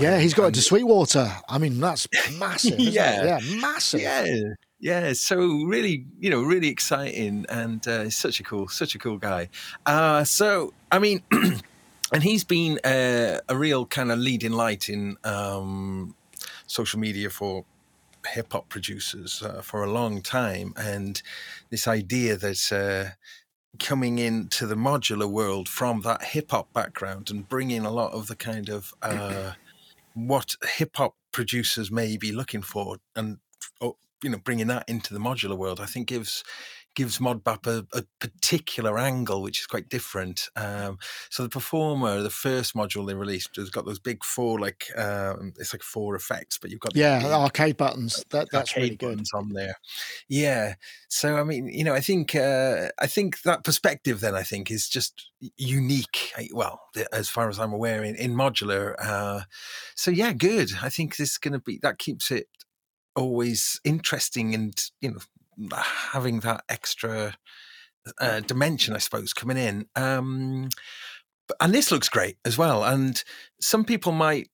[0.00, 0.20] Yeah, him.
[0.22, 1.30] he's got And- into Sweetwater.
[1.46, 2.72] I mean, that's massive.
[2.74, 2.94] isn't it?
[2.94, 3.24] Yeah.
[3.38, 4.00] yeah, massive.
[4.00, 4.24] yeah
[4.82, 9.18] yeah so really you know really exciting and uh, such a cool such a cool
[9.18, 9.46] guy
[9.84, 11.22] uh so i mean
[12.12, 16.14] and he's been uh, a real kind of leading light in um
[16.66, 17.64] social media for
[18.26, 20.72] hip hop producers uh, for a long time.
[20.76, 21.20] And
[21.70, 23.14] this idea that uh
[23.78, 28.26] coming into the modular world from that hip hop background and bringing a lot of
[28.26, 29.52] the kind of uh,
[30.14, 33.38] what hip hop producers may be looking for and
[33.80, 36.42] oh, you know bringing that into the modular world, I think gives
[36.96, 40.48] gives Modbap a, a particular angle which is quite different.
[40.56, 40.98] Um,
[41.30, 45.52] so the performer, the first module they released, has got those big four like um,
[45.58, 48.24] it's like four effects, but you've got the Yeah, big- arcade buttons.
[48.30, 49.08] That, that's arcade really good.
[49.10, 49.74] buttons on there.
[50.28, 50.74] Yeah.
[51.08, 54.70] So I mean, you know, I think uh, I think that perspective then I think
[54.70, 56.32] is just unique.
[56.52, 56.80] Well,
[57.12, 58.94] as far as I'm aware, in, in modular.
[58.98, 59.40] Uh,
[59.94, 60.70] so yeah, good.
[60.82, 62.48] I think this is going to be that keeps it
[63.16, 65.18] always interesting and you know
[65.72, 67.36] having that extra
[68.20, 69.86] uh, dimension, I suppose, coming in.
[69.96, 70.68] Um,
[71.60, 72.84] and this looks great as well.
[72.84, 73.22] And
[73.60, 74.48] some people might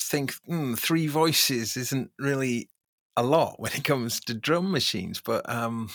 [0.00, 2.68] think "Hmm, three voices isn't really
[3.16, 5.90] a lot when it comes to drum machines, but um,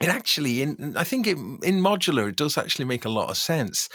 [0.00, 3.36] it actually, in I think it, in modular, it does actually make a lot of
[3.36, 3.88] sense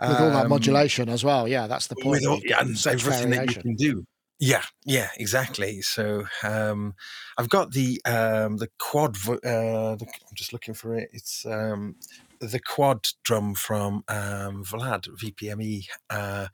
[0.00, 1.48] With all that Um, modulation as well.
[1.48, 2.10] Yeah, that's the point.
[2.12, 4.04] with all, yeah, and everything that you can do.
[4.40, 5.82] Yeah, yeah, exactly.
[5.82, 6.94] So um,
[7.36, 9.16] I've got the um, the quad.
[9.26, 11.10] Uh, the, I'm just looking for it.
[11.12, 11.96] It's um,
[12.40, 16.48] the quad drum from um, Vlad VPME uh,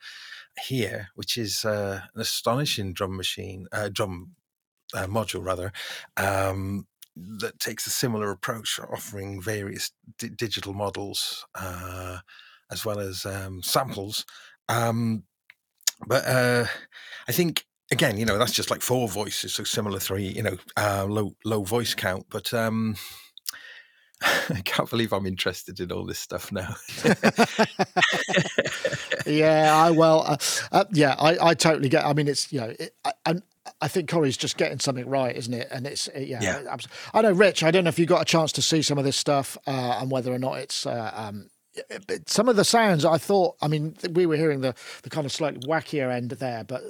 [0.66, 4.30] here, which is uh, an astonishing drum machine, uh, drum
[4.94, 5.70] uh, module rather.
[6.16, 12.18] Um, that takes a similar approach, offering various di- digital models uh,
[12.70, 14.24] as well as um, samples.
[14.70, 15.24] Um,
[16.06, 16.66] but uh,
[17.28, 20.56] I think again, you know, that's just like four voices, so similar three, you know,
[20.76, 22.26] uh, low low voice count.
[22.30, 22.96] But um,
[24.22, 26.74] I can't believe I'm interested in all this stuff now.
[29.26, 30.36] yeah, I well, uh,
[30.72, 32.04] uh, yeah, I, I totally get.
[32.04, 33.34] I mean, it's you know, it, I, I
[33.80, 35.68] I think Corey's just getting something right, isn't it?
[35.70, 36.76] And it's yeah, Yeah.
[37.12, 37.62] I know, Rich.
[37.62, 39.98] I don't know if you got a chance to see some of this stuff uh,
[40.00, 40.86] and whether or not it's.
[40.86, 41.48] Uh, um,
[42.26, 45.32] some of the sounds I thought, I mean, we were hearing the the kind of
[45.32, 46.82] slightly wackier end there, but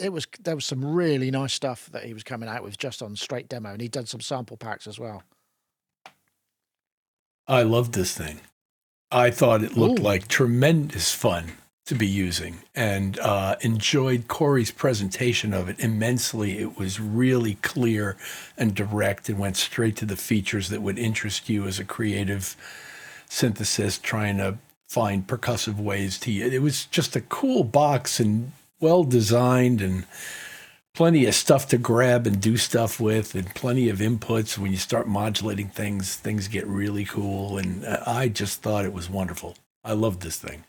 [0.00, 3.02] it was there was some really nice stuff that he was coming out with just
[3.02, 5.22] on straight demo, and he'd done some sample packs as well.
[7.46, 8.40] I loved this thing.
[9.10, 10.02] I thought it looked Ooh.
[10.02, 11.52] like tremendous fun
[11.86, 16.58] to be using and uh, enjoyed Corey's presentation of it immensely.
[16.58, 18.18] It was really clear
[18.58, 22.54] and direct and went straight to the features that would interest you as a creative
[23.30, 29.04] synthesist trying to find percussive ways to it was just a cool box and well
[29.04, 30.04] designed and
[30.94, 34.76] plenty of stuff to grab and do stuff with and plenty of inputs when you
[34.76, 39.56] start modulating things things get really cool and uh, i just thought it was wonderful
[39.84, 40.64] i loved this thing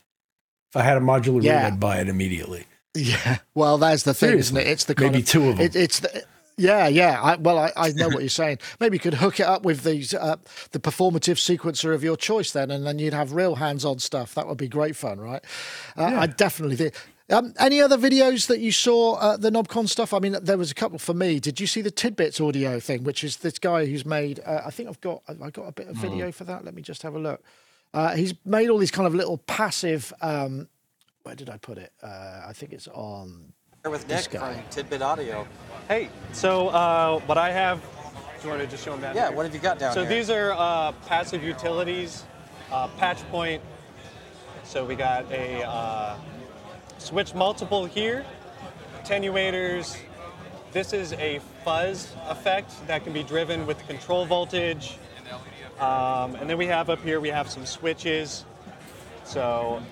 [0.70, 1.66] if i had a modular Yeah.
[1.66, 4.66] i'd buy it immediately Yeah, well, that's the thing, isn't it?
[4.66, 6.24] It's the maybe of, two of them It, it's the,
[6.56, 7.22] yeah, yeah.
[7.22, 8.58] I, well, I, I know what you're saying.
[8.80, 10.36] Maybe you could hook it up with these uh,
[10.72, 14.34] the performative sequencer of your choice, then, and then you'd have real hands-on stuff.
[14.34, 15.42] That would be great fun, right?
[15.96, 16.94] Uh, I definitely think.
[17.30, 20.12] Um, any other videos that you saw uh, the Knobcon stuff?
[20.12, 21.38] I mean, there was a couple for me.
[21.38, 24.40] Did you see the Tidbits audio thing, which is this guy who's made?
[24.44, 26.64] Uh, I think I've got I got a bit of video for that.
[26.64, 27.42] Let me just have a look.
[27.94, 30.12] Uh, he's made all these kind of little passive.
[30.20, 30.68] Um,
[31.22, 31.92] where did I put it?
[32.02, 33.52] Uh, I think it's on
[33.84, 34.54] Here with This Nick guy.
[34.54, 35.46] from Tidbit Audio.
[35.88, 39.28] Hey, so uh, what I have, do you want to just show them down Yeah,
[39.28, 39.36] here?
[39.36, 40.08] what have you got down So here?
[40.18, 42.24] these are uh, passive utilities,
[42.72, 43.62] uh, patch point.
[44.64, 46.16] So we got a uh,
[47.00, 48.24] switch multiple here,
[49.02, 49.96] attenuators.
[50.72, 54.98] This is a fuzz effect that can be driven with control voltage.
[55.80, 58.44] Um, and then we have up here, we have some switches.
[59.24, 59.82] So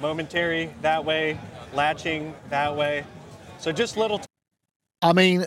[0.00, 1.38] momentary that way,
[1.72, 3.04] latching that way.
[3.58, 4.20] So just little
[5.00, 5.46] I mean,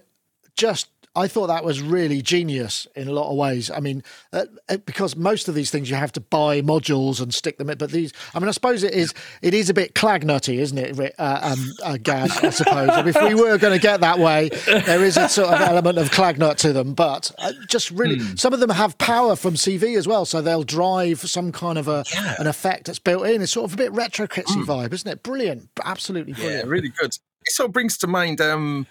[0.55, 3.71] just I thought that was really genius in a lot of ways.
[3.71, 7.33] I mean, uh, uh, because most of these things you have to buy modules and
[7.33, 9.95] stick them in, but these, I mean, I suppose it is it is a bit
[9.95, 12.37] clag nutty, isn't it, uh, um, uh, Gaz?
[12.37, 12.89] I suppose.
[13.05, 16.11] If we were going to get that way, there is a sort of element of
[16.11, 19.97] clag nut to them, but uh, just really, some of them have power from CV
[19.97, 22.03] as well, so they'll drive some kind of a
[22.39, 23.41] an effect that's built in.
[23.41, 25.23] It's sort of a bit retro kitsy vibe, isn't it?
[25.23, 26.65] Brilliant, absolutely brilliant.
[26.65, 27.17] Yeah, really good.
[27.45, 28.87] It sort of brings to mind um,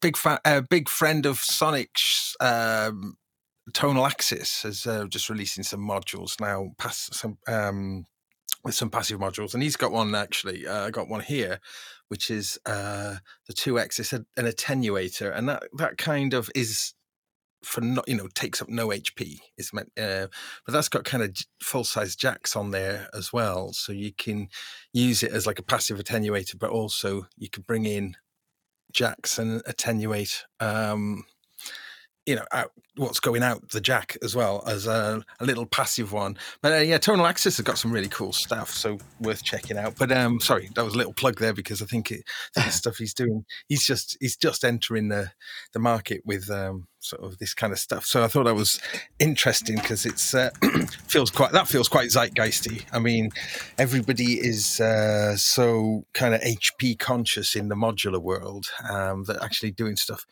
[0.00, 3.16] big fa- uh, big friend of Sonic's um,
[3.72, 8.04] Tonal Axis is uh, just releasing some modules now, pass some um,
[8.64, 10.66] with some passive modules, and he's got one actually.
[10.66, 11.60] Uh, I got one here,
[12.08, 13.98] which is uh, the two X.
[13.98, 16.94] It's a, an attenuator, and that that kind of is
[17.62, 19.38] for not you know takes up no HP.
[19.56, 20.26] Is meant, uh,
[20.66, 24.48] but that's got kind of full size jacks on there as well, so you can
[24.92, 28.16] use it as like a passive attenuator, but also you can bring in
[28.92, 30.44] jacks and attenuate.
[30.58, 31.24] Um,
[32.26, 36.12] you know out, what's going out the jack as well as a, a little passive
[36.12, 36.36] one.
[36.62, 39.96] But uh, yeah tonal axis has got some really cool stuff so worth checking out.
[39.98, 42.96] But um sorry that was a little plug there because i think, it, the stuff
[42.98, 45.30] he's doing he's just he's just entering the
[45.72, 48.04] the market with um sort of this kind of stuff.
[48.04, 48.80] So i thought that was
[49.18, 50.50] interesting because it's uh,
[51.06, 52.84] feels quite that feels quite zeitgeisty.
[52.92, 53.30] I mean
[53.78, 59.70] everybody is uh so kind of hp conscious in the modular world um that actually
[59.70, 60.26] doing stuff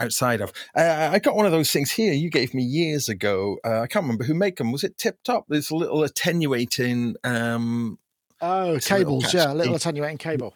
[0.00, 0.52] outside of.
[0.76, 3.58] Uh, I got one of those things here you gave me years ago.
[3.64, 4.72] Uh, I can't remember who make them.
[4.72, 5.44] Was it Tip Top?
[5.48, 7.16] There's a little attenuating.
[7.24, 7.98] Um,
[8.42, 10.54] Oh, a little cables, yeah, a little attenuating cable.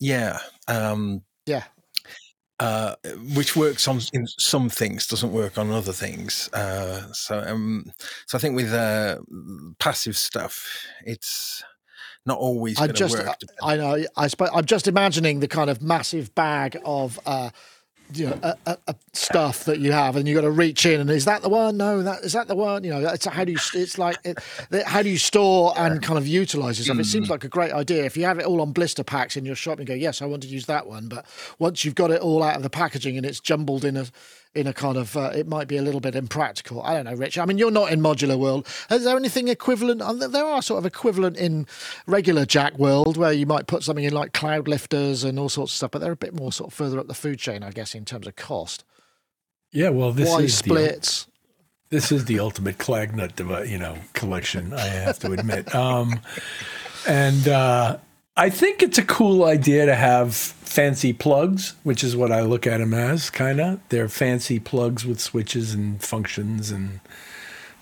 [0.00, 0.38] yeah.
[0.66, 1.64] Um, Yeah.
[2.58, 2.94] uh,
[3.34, 6.48] which works on in some things, doesn't work on other things.
[6.54, 7.92] Uh, so, um,
[8.26, 9.18] so I think with uh,
[9.78, 11.62] passive stuff, it's
[12.24, 13.36] not always I just, work.
[13.62, 14.04] I know.
[14.16, 17.50] I suppose I'm just imagining the kind of massive bag of, uh,
[18.14, 21.00] you know, uh, uh, uh, stuff that you have, and you got to reach in.
[21.00, 21.76] And is that the one?
[21.76, 22.84] No, that is that the one.
[22.84, 23.58] You know, it's how do you?
[23.74, 24.38] It's like it,
[24.86, 26.98] how do you store and kind of utilize yourself?
[26.98, 27.12] It Mm.
[27.12, 28.04] seems like a great idea.
[28.04, 30.26] If you have it all on blister packs in your shop, and go, yes, I
[30.26, 31.08] want to use that one.
[31.08, 31.26] But
[31.58, 34.06] once you've got it all out of the packaging and it's jumbled in a
[34.54, 36.82] in a kind of, uh, it might be a little bit impractical.
[36.82, 37.38] I don't know, Rich.
[37.38, 38.66] I mean, you're not in modular world.
[38.90, 40.02] Is there anything equivalent?
[40.02, 41.66] uh, There are sort of equivalent in
[42.06, 45.72] regular Jack world where you might put something in like cloud lifters and all sorts
[45.72, 47.70] of stuff, but they're a bit more sort of further up the food chain, I
[47.70, 48.84] guess, in terms of cost.
[49.70, 51.26] Yeah, well, this Y is the, splits.
[51.88, 54.74] this is the ultimate clagnut, you know, collection.
[54.74, 56.20] I have to admit, um,
[57.08, 57.96] and uh,
[58.36, 62.66] I think it's a cool idea to have fancy plugs, which is what I look
[62.66, 63.28] at them as.
[63.28, 67.00] Kind of, they're fancy plugs with switches and functions, and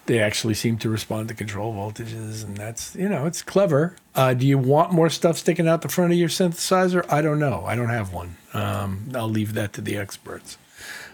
[0.07, 3.95] they actually seem to respond to control voltages, and that's you know, it's clever.
[4.15, 7.05] Uh, do you want more stuff sticking out the front of your synthesizer?
[7.09, 7.65] I don't know.
[7.65, 8.37] I don't have one.
[8.53, 10.59] Um, I'll leave that to the experts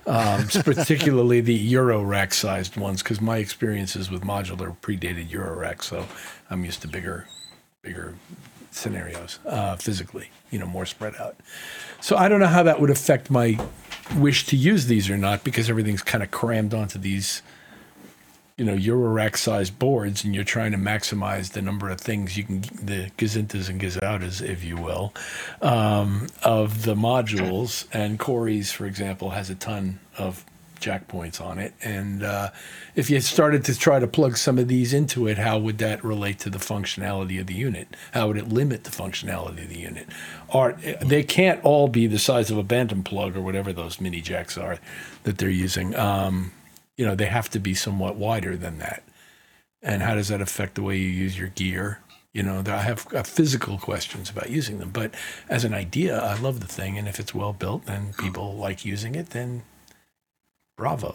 [0.07, 5.83] um, particularly the Euro rack sized ones, because my experiences with modular predated Euro rack,
[5.83, 6.07] so
[6.51, 7.27] I'm used to bigger,
[7.83, 8.15] bigger
[8.77, 11.37] scenarios uh, physically, you know, more spread out.
[12.01, 13.59] So I don't know how that would affect my
[14.17, 17.43] wish to use these or not, because everything's kind of crammed onto these,
[18.57, 22.37] you know, Euro rack sized boards, and you're trying to maximize the number of things
[22.37, 25.13] you can, the gazintas and gazoutas, if you will,
[25.61, 27.87] um, of the modules.
[27.93, 30.45] And Corey's, for example, has a ton of
[30.79, 31.75] jack points on it.
[31.83, 32.51] And uh,
[32.95, 36.05] if you started to try to plug some of these into it, how would that
[36.05, 37.89] relate to the functionality of the unit?
[38.13, 40.09] How would it limit the functionality of the unit?
[40.51, 44.21] Are they can't all be the size of a Bantam plug or whatever those mini
[44.21, 44.79] jacks are
[45.23, 45.95] that they're using.
[45.97, 46.53] Um,
[46.97, 49.03] you know, they have to be somewhat wider than that.
[49.83, 52.01] And how does that affect the way you use your gear?
[52.33, 55.15] You know, I have uh, physical questions about using them, but
[55.49, 56.99] as an idea, I love the thing.
[56.99, 59.63] And if it's well built and people like using it, then
[60.77, 61.15] bravo.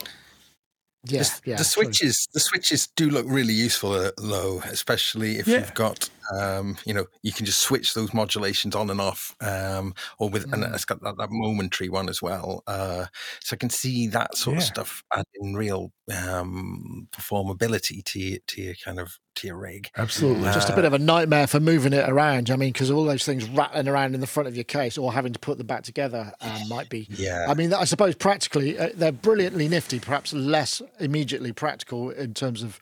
[1.05, 1.55] Yeah, the, yeah.
[1.57, 1.83] the true.
[1.83, 5.59] switches the switches do look really useful uh, though especially if Yeah.
[5.59, 9.93] you've got um you know you can just switch those modulations on and off um
[10.19, 10.73] or with and Mm.
[10.73, 13.05] it's got that, that momentary one as well uh
[13.41, 14.67] so i can see that sort of Yeah.
[14.67, 20.51] stuff adding real um performability to your, to your kind of to your rig Absolutely.
[20.51, 22.49] Just a bit of a nightmare for moving it around.
[22.49, 25.13] I mean, because all those things rattling around in the front of your case or
[25.13, 27.07] having to put them back together um, might be.
[27.11, 32.33] yeah I mean, I suppose practically uh, they're brilliantly nifty, perhaps less immediately practical in
[32.33, 32.79] terms of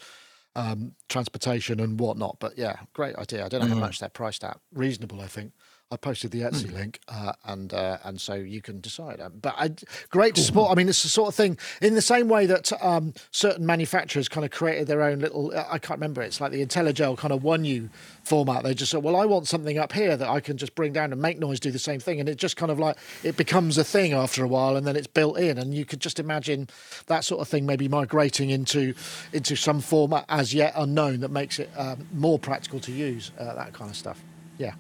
[0.60, 2.38] um, transportation and whatnot.
[2.40, 3.46] But yeah, great idea.
[3.46, 4.60] I don't know how much they're priced at.
[4.74, 5.54] Reasonable, I think.
[5.92, 9.20] I posted the Etsy link, uh, and uh, and so you can decide.
[9.20, 9.72] Um, but I,
[10.12, 10.72] great to support.
[10.72, 14.30] I mean, it's the sort of thing in the same way that um, certain manufacturers
[14.30, 15.52] kind of created their own little.
[15.56, 16.22] I can't remember.
[16.22, 17.90] It's like the Intellijel kind of one you
[18.22, 18.64] format.
[18.64, 21.12] They just said, well, I want something up here that I can just bring down
[21.12, 23.80] and make noise do the same thing, and it just kind of like it becomes
[23.80, 26.68] a thing after a while, and then it's built in, and you could just imagine
[27.08, 28.94] that sort of thing maybe migrating into
[29.34, 33.32] into some format as yet unknown that makes it um, more practical to use.
[33.40, 34.22] Uh, that kind of stuff.
[34.60, 34.74] Yeah.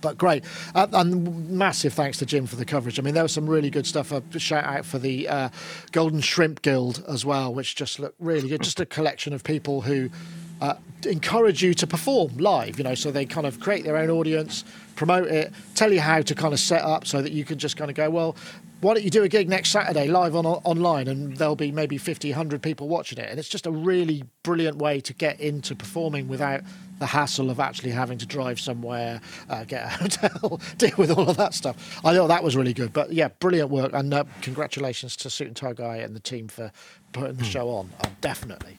[0.00, 0.44] But great,
[0.74, 2.98] uh, and massive thanks to Jim for the coverage.
[2.98, 4.12] I mean, there was some really good stuff.
[4.12, 5.48] A shout out for the uh,
[5.92, 8.62] Golden Shrimp Guild as well, which just looked really good.
[8.62, 10.10] Just a collection of people who
[10.60, 10.74] uh,
[11.06, 12.78] encourage you to perform live.
[12.78, 14.64] You know, so they kind of create their own audience,
[14.96, 17.76] promote it, tell you how to kind of set up so that you can just
[17.76, 18.36] kind of go, well,
[18.80, 21.98] why don't you do a gig next Saturday live on online and there'll be maybe
[21.98, 23.28] 50, 100 people watching it.
[23.28, 26.62] And it's just a really brilliant way to get into performing without
[27.00, 31.28] the hassle of actually having to drive somewhere, uh, get a hotel, deal with all
[31.28, 32.00] of that stuff.
[32.04, 32.92] I thought that was really good.
[32.92, 33.92] But yeah, brilliant work.
[33.92, 36.70] And uh, congratulations to Suit and Tie Guy and the team for
[37.12, 37.90] putting the show on.
[38.00, 38.76] Uh, definitely.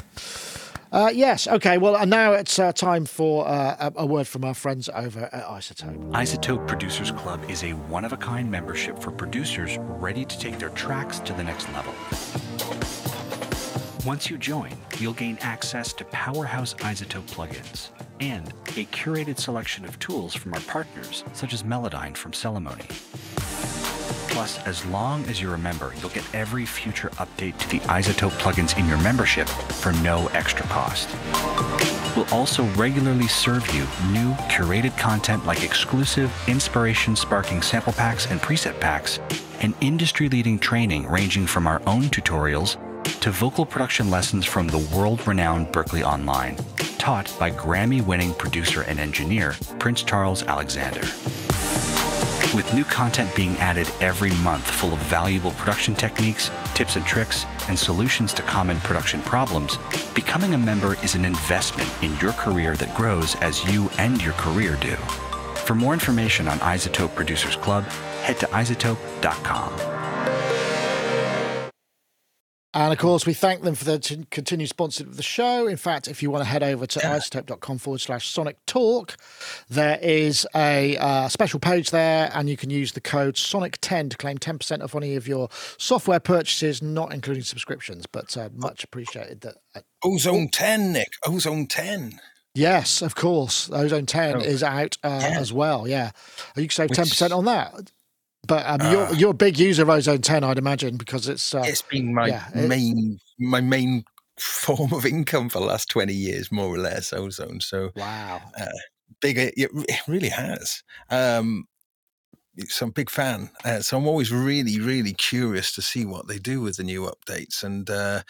[0.92, 1.48] Uh, yes.
[1.48, 1.78] Okay.
[1.78, 5.30] Well, and now it's uh, time for uh, a, a word from our friends over
[5.32, 6.12] at iZotope.
[6.12, 10.58] iZotope Producers Club is a one of a kind membership for producers ready to take
[10.58, 11.94] their tracks to the next level.
[14.06, 19.98] Once you join, you'll gain access to powerhouse iZotope plugins and a curated selection of
[20.00, 23.79] tools from our partners, such as Melodyne from Celemony.
[24.30, 28.32] Plus, as long as you're a member, you'll get every future update to the iZotope
[28.40, 31.10] plugins in your membership for no extra cost.
[32.16, 33.82] We'll also regularly serve you
[34.12, 39.20] new curated content like exclusive inspiration sparking sample packs and preset packs,
[39.62, 42.78] and industry leading training ranging from our own tutorials
[43.22, 46.56] to vocal production lessons from the world renowned Berklee Online,
[46.98, 51.02] taught by Grammy winning producer and engineer Prince Charles Alexander.
[52.56, 57.46] With new content being added every month full of valuable production techniques, tips and tricks,
[57.68, 59.78] and solutions to common production problems,
[60.16, 64.34] becoming a member is an investment in your career that grows as you and your
[64.34, 64.96] career do.
[65.66, 67.84] For more information on iZotope Producers Club,
[68.24, 70.59] head to iZotope.com.
[72.72, 75.66] And of course, we thank them for the t- continued sponsorship of the show.
[75.68, 79.18] In fact, if you want to head over to izotope.com forward slash sonic talk,
[79.70, 84.18] there is a uh, special page there, and you can use the code SONIC10 to
[84.18, 85.50] claim 10% off any of your
[85.80, 89.56] software purchases, not including subscriptions, but uh, much appreciated that.
[89.76, 91.10] Uh, Ozone 10, Nick.
[91.26, 92.20] Ozone 10.
[92.54, 93.72] yes, of course.
[93.72, 94.40] Ozone 10 Oh.
[94.42, 95.40] is out uh, Yeah.
[95.40, 95.88] as well.
[95.88, 96.12] Yeah.
[96.56, 97.92] You can save Which- 10% on that.
[98.48, 99.12] But um, you're, Ah.
[99.12, 101.54] you're a big user of Ozone 10, I'd imagine, because it's.
[101.54, 104.04] Uh, It's been my yeah, main my main
[104.40, 107.60] form of income for the last 20 years, more or less, Ozone.
[107.62, 108.42] So wow.
[109.22, 110.84] big, it, it really has.
[111.10, 111.68] Um,
[112.68, 113.52] so I'm a big fan.
[113.64, 117.10] Uh, so I'm always really, really curious to see what they do with the new
[117.10, 117.64] updates.
[117.64, 118.24] And uh,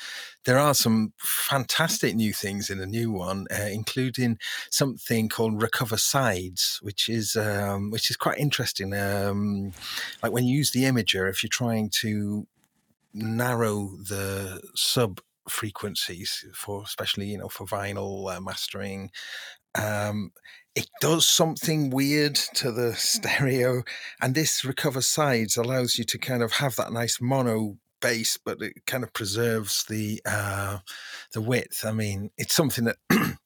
[0.46, 4.38] there are some fantastic new things in the new one, uh, including
[4.70, 8.94] something called Recover Sides, which is um, which is quite interesting.
[8.94, 9.74] Um,
[10.22, 12.46] like when you use the imager, if you're trying to
[13.14, 19.10] narrow the sub frequencies for especially you know for vinyl uh, mastering
[19.76, 20.32] um
[20.76, 23.84] it does something weird to the stereo
[24.22, 28.62] and this recover sides allows you to kind of have that nice mono bass but
[28.62, 30.78] it kind of preserves the uh
[31.34, 31.84] the width.
[31.86, 32.98] I mean it's something that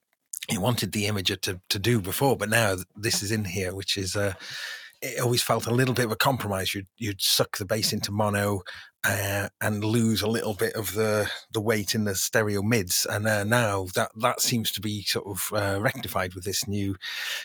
[0.49, 3.97] you wanted the imager to, to do before but now this is in here which
[3.97, 4.33] is uh
[5.03, 6.73] it always felt a little bit of a compromise.
[6.73, 8.61] You'd you'd suck the bass into mono
[9.03, 13.27] uh, and lose a little bit of the the weight in the stereo mids and
[13.27, 16.95] uh, now that that seems to be sort of uh, rectified with this new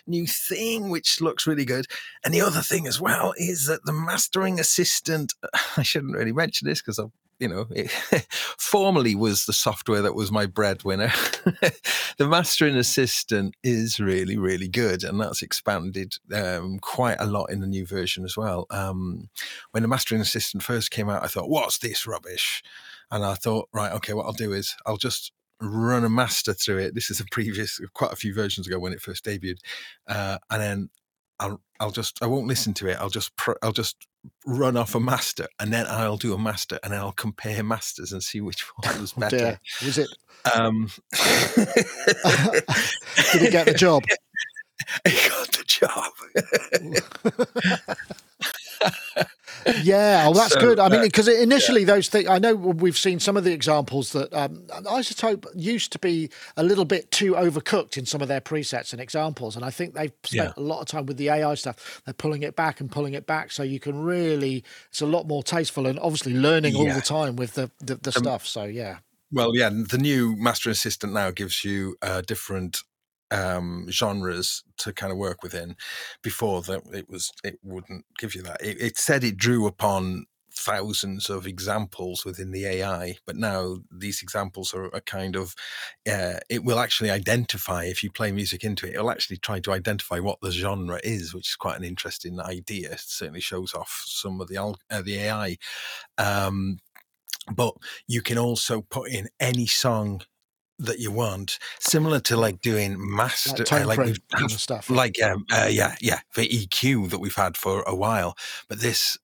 [0.06, 1.86] new thing which looks really good.
[2.24, 5.34] And the other thing as well is that the mastering assistant
[5.76, 7.90] i shouldn't really mention this because i've you know, it
[8.58, 11.12] formerly was the software that was my breadwinner.
[12.18, 17.60] the mastering assistant is really, really good, and that's expanded um, quite a lot in
[17.60, 18.66] the new version as well.
[18.70, 19.28] Um,
[19.70, 22.62] when the mastering assistant first came out, I thought, "What's this rubbish?"
[23.10, 26.78] And I thought, right, okay, what I'll do is I'll just run a master through
[26.78, 26.94] it.
[26.94, 29.58] This is a previous, quite a few versions ago when it first debuted,
[30.06, 30.90] uh, and then
[31.40, 32.96] I'll I'll just I won't listen to it.
[33.00, 33.96] I'll just pr- I'll just
[34.46, 38.22] run off a master, and then I'll do a master, and I'll compare masters and
[38.22, 39.36] see which one was Oh, better.
[39.36, 39.60] dear.
[39.84, 40.08] Was it?
[40.54, 40.88] Um,
[43.32, 44.02] Did it get the job?
[45.04, 46.12] It got the job.
[49.82, 50.78] Yeah, oh, that's So, good.
[50.78, 54.32] I mean, because initially those things, I know we've seen some of the examples that
[54.32, 58.92] um, iZotope used to be a little bit too overcooked in some of their presets
[58.92, 60.62] and examples, and I think they've spent Yeah.
[60.62, 62.00] a lot of time with the AI stuff.
[62.04, 65.26] They're pulling it back and pulling it back, so you can really, it's a lot
[65.26, 68.46] more tasteful and obviously learning all the time with the the, the stuff.
[68.46, 68.98] So yeah,
[69.30, 72.82] Well, yeah, the new Master Assistant now gives you uh, different
[73.30, 75.76] um genres to kind of work within
[76.22, 78.62] before that it was it wouldn't give you that.
[78.62, 84.22] It, it said it drew upon thousands of examples within the ai but now these
[84.22, 85.54] examples are a kind of
[86.10, 89.72] uh, it will actually identify if you play music into it it'll actually try to
[89.72, 92.92] identify what the genre is which is quite an interesting idea.
[92.92, 95.58] It certainly shows off some of the uh, the ai
[96.16, 96.78] um
[97.54, 97.74] but
[98.06, 100.22] you can also put in any song
[100.78, 104.88] that you want, similar to like doing master, like uh, like of stuff.
[104.90, 108.36] like um, uh, yeah, yeah, the EQ that we've had for a while.
[108.68, 109.18] But this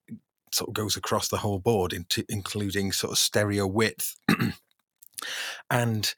[0.51, 4.15] sort of goes across the whole board, into including sort of stereo width
[5.69, 6.13] and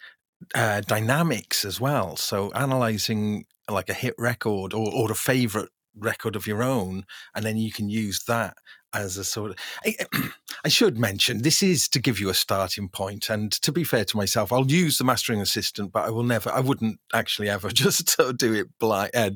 [0.55, 2.15] uh, dynamics as well.
[2.15, 7.45] So analyzing like a hit record or, or a favorite record of your own, and
[7.45, 8.55] then you can use that
[8.93, 9.57] as a sort of.
[9.85, 9.95] I,
[10.65, 14.05] I should mention this is to give you a starting point, and to be fair
[14.05, 17.69] to myself, I'll use the mastering assistant, but I will never, I wouldn't actually ever
[17.73, 19.31] just sort of do it blind, uh,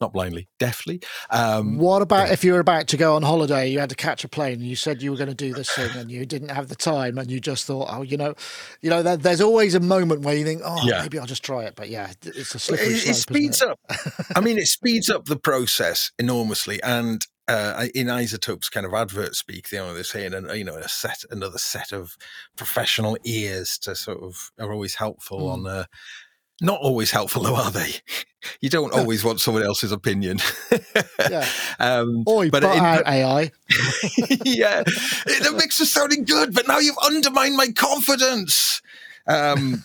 [0.00, 1.00] not blindly, deftly.
[1.30, 4.22] Um, What about if you were about to go on holiday, you had to catch
[4.22, 6.50] a plane, and you said you were going to do this thing, and you didn't
[6.50, 8.34] have the time, and you just thought, oh, you know,
[8.80, 11.02] you know, there, there's always a moment where you think, oh, Yeah.
[11.02, 13.16] maybe I'll just try it, but yeah, it's a it, slippery it slope.
[13.16, 13.80] speeds isn't up.
[14.36, 16.80] I mean, it speeds up the process enormously.
[16.84, 20.76] And uh, in iZotope's kind of advert speak, you know, they're saying, uh, you know,
[20.76, 22.16] a set, another set of
[22.56, 25.66] professional ears to sort of are always helpful on.
[25.66, 25.84] Uh,
[26.60, 27.92] not always helpful, though, are they?
[28.60, 30.38] You don't always want someone else's opinion.
[31.28, 31.44] Yeah.
[31.80, 33.40] um, Oi, but but in- out AI.
[34.44, 38.80] yeah, it- the mix is sounding good, but now you've undermined my confidence.
[39.26, 39.82] Um,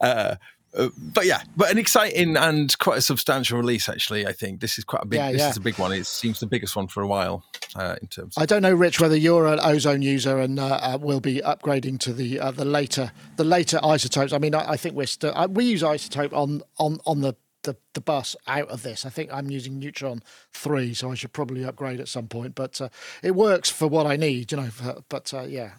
[0.00, 0.36] uh,
[0.76, 3.88] uh, but yeah, but an exciting and quite a substantial release.
[3.88, 5.18] Actually, I think this is quite a big.
[5.18, 5.50] Yeah, this yeah.
[5.50, 5.92] is a big one.
[5.92, 7.44] It seems the biggest one for a while
[7.74, 8.34] uh, in terms.
[8.36, 11.98] I don't know, Rich, whether you're an Ozone user and uh, uh, will be upgrading
[12.00, 14.32] to the uh, the later the later iZotopes.
[14.32, 17.34] I mean, I, I think we're still uh, we use iZotope on on on the.
[17.62, 19.04] The, the bus out of this.
[19.04, 22.54] I think I'm using Neutron three, so I should probably upgrade at some point.
[22.54, 22.88] But uh,
[23.22, 24.70] it works for what I need, you know.
[24.70, 25.72] For, but uh, yeah,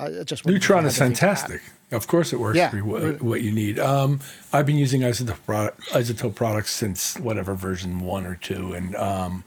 [0.00, 1.38] I just Neutron is had anything to add.
[1.38, 1.62] fantastic.
[1.90, 3.78] Of course, it works Yeah, for what, what you need.
[3.78, 4.20] Um,
[4.52, 9.44] I've been using iZotope, product, iZotope products since whatever version one or two, and um,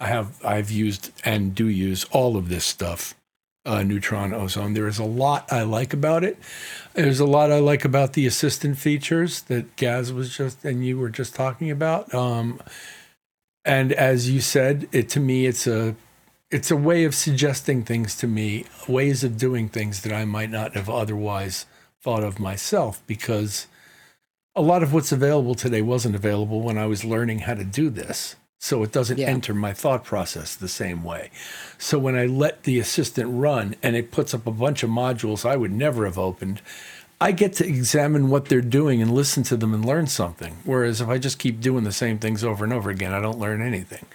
[0.00, 3.14] I have I've used and do use all of this stuff.
[3.64, 4.74] Uh, Neutron Ozone.
[4.74, 6.38] There is a lot I like about it.
[6.94, 10.98] There's a lot I like about the assistant features that Gaz was just and you
[10.98, 12.14] were just talking about.
[12.14, 12.60] Um,
[13.64, 15.96] and as you said, it to me, it's a
[16.50, 20.50] it's a way of suggesting things to me, ways of doing things that I might
[20.50, 21.66] not have otherwise
[22.00, 23.66] thought of myself because
[24.54, 27.90] a lot of what's available today wasn't available when I was learning how to do
[27.90, 28.36] this.
[28.58, 29.28] So it doesn't Yeah.
[29.28, 31.30] enter my thought process the same way.
[31.78, 35.44] So when I let the assistant run and it puts up a bunch of modules
[35.44, 36.62] I would never have opened,
[37.20, 40.56] I get to examine what they're doing and listen to them and learn something.
[40.64, 43.38] Whereas if I just keep doing the same things over and over again, I don't
[43.38, 44.06] learn anything.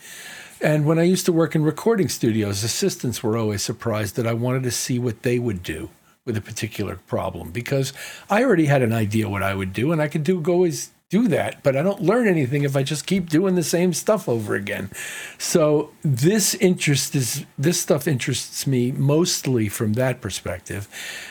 [0.61, 4.33] And when I used to work in recording studios, assistants were always surprised that I
[4.33, 5.89] wanted to see what they would do
[6.23, 7.93] with a particular problem because
[8.29, 11.27] I already had an idea what I would do and I could do always do
[11.27, 14.55] that, but I don't learn anything if I just keep doing the same stuff over
[14.55, 14.91] again.
[15.37, 20.87] So this interest is this stuff interests me mostly from that perspective.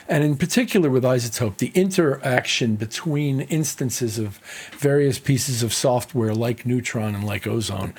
[0.07, 4.39] And in particular with iZotope, the interaction between instances of
[4.77, 7.95] various pieces of software like Neutron and like Ozone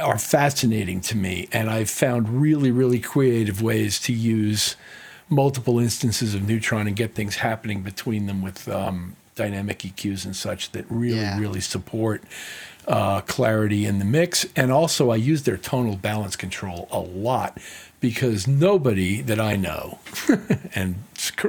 [0.00, 1.48] are fascinating to me.
[1.52, 4.76] And I've found really, really creative ways to use
[5.28, 10.34] multiple instances of Neutron and get things happening between them with um, dynamic EQs and
[10.34, 11.38] such that really, Yeah.
[11.38, 12.22] really support
[12.88, 14.46] uh, clarity in the mix.
[14.56, 17.58] And also, I use their tonal balance control a lot
[18.00, 19.98] because nobody that I know,
[20.74, 20.96] and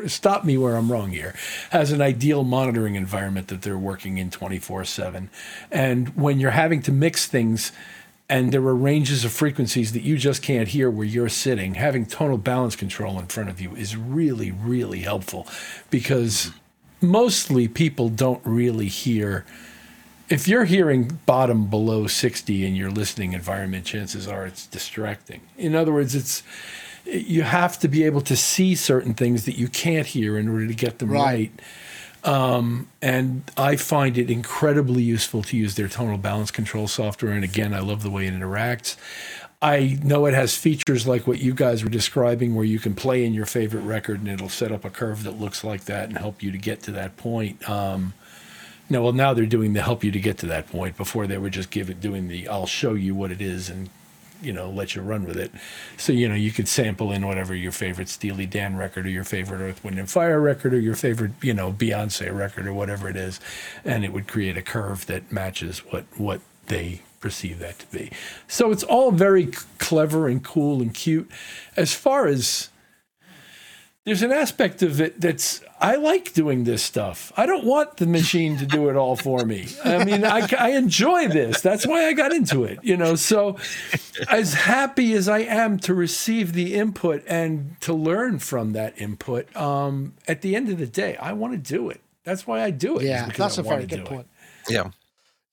[0.08, 1.34] stop me where I'm wrong here,
[1.72, 5.30] has an ideal monitoring environment that they're working in 24 7.
[5.72, 7.72] And when you're having to mix things,
[8.32, 12.06] and there are ranges of frequencies that you just can't hear where you're sitting, having
[12.06, 15.46] tonal balance control in front of you is really, really helpful
[15.90, 16.52] because
[17.02, 19.46] mostly people don't really hear.
[20.30, 25.42] If you're hearing bottom below 60 in your listening environment, chances are it's distracting.
[25.58, 26.42] In other words, it's
[27.06, 30.68] you have to be able to see certain things that you can't hear in order
[30.68, 31.22] to get them Right.
[31.22, 31.52] right.
[32.24, 37.32] Um, and I find it incredibly useful to use their tonal balance control software.
[37.32, 38.96] And again, I love the way it interacts.
[39.62, 43.24] I know it has features like what you guys were describing, where you can play
[43.24, 46.18] in your favorite record and it'll set up a curve that looks like that and
[46.18, 47.68] help you to get to that point.
[47.70, 48.14] Um,
[48.90, 50.98] no, well, now they're doing the help you to get to that point.
[50.98, 53.90] Before they were just give it doing the I'll show you what it is and
[54.42, 55.52] you know let you run with it.
[55.98, 59.24] So you know you could sample in whatever your favorite Steely Dan record or your
[59.24, 63.10] favorite Earth, Wind and Fire record or your favorite you know Beyonce record or whatever
[63.10, 63.40] it is,
[63.86, 68.12] and it would create a curve that matches what what they perceive that to be.
[68.48, 71.30] So it's all very clever and cool and cute.
[71.78, 72.70] As far as
[74.06, 77.32] there's an aspect of it that's I like doing this stuff.
[77.38, 79.68] I don't want the machine to do it all for me.
[79.84, 81.62] I mean, I, I enjoy this.
[81.62, 83.16] That's why I got into it, you know.
[83.16, 83.58] So,
[84.30, 89.56] as happy as I am to receive the input and to learn from that input,
[89.56, 92.02] um, at the end of the day, I want to do it.
[92.24, 93.04] That's why I do it.
[93.04, 94.08] is Yeah, that's I a very good do it.
[94.08, 94.28] point.
[94.70, 94.92] Yeah.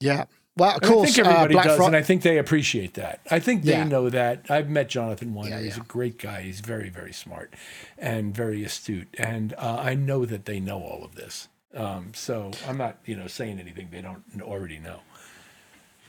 [0.00, 0.24] Yeah.
[0.58, 2.94] Well, of And course, I think everybody uh, Black does, and I think they appreciate
[2.94, 3.20] that.
[3.30, 3.84] I think they Yeah.
[3.84, 4.46] know that.
[4.50, 5.50] I've met Jonathan Wyner.
[5.50, 6.42] Yeah, He's a great guy.
[6.42, 7.54] He's very, very smart
[7.96, 9.08] and very astute.
[9.16, 11.48] And uh, I know that they know all of this.
[11.74, 15.00] Um, so I'm not, you know, saying anything they don't already know.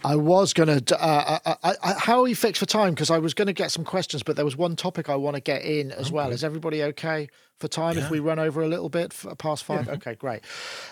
[0.04, 0.98] I was going to.
[1.04, 2.94] Uh, I, I, I, how are you fixed for time?
[2.94, 5.36] Because I was going to get some questions, but there was one topic I want
[5.36, 6.32] to get in as well.
[6.32, 7.28] Is everybody okay
[7.60, 9.88] for time if we run over a little bit past five?
[9.90, 10.42] Okay, great.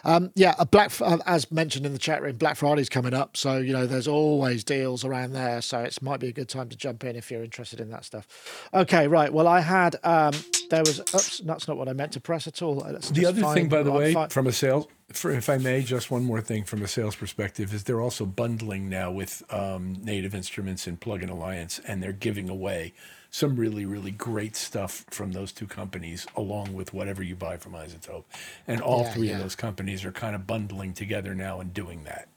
[0.04, 3.38] Um, yeah, a Black, uh, as mentioned in the chat room, Black Friday's coming up,
[3.38, 5.62] so you know there's always deals around there.
[5.62, 8.06] So it might be a good time to jump in if you're interested in that
[8.06, 8.70] stuff.
[8.74, 9.32] Okay, right.
[9.32, 10.34] Well, I had um,
[10.70, 11.00] there was.
[11.00, 12.76] Oops, that's not what I meant to press at all.
[12.76, 15.82] Let's The other thing, by the way, find- from a sales, for, if I may,
[15.82, 19.98] just one more thing from a sales perspective is they're also bundling now with um,
[20.04, 22.94] Native Instruments and Plugin Alliance, and they're giving away
[23.30, 27.74] some really, really great stuff from those two companies, along with whatever you buy from
[27.74, 28.24] iZotope.
[28.68, 29.36] And all Yeah, three yeah.
[29.36, 32.30] of those companies are kind of bundling together now and doing that.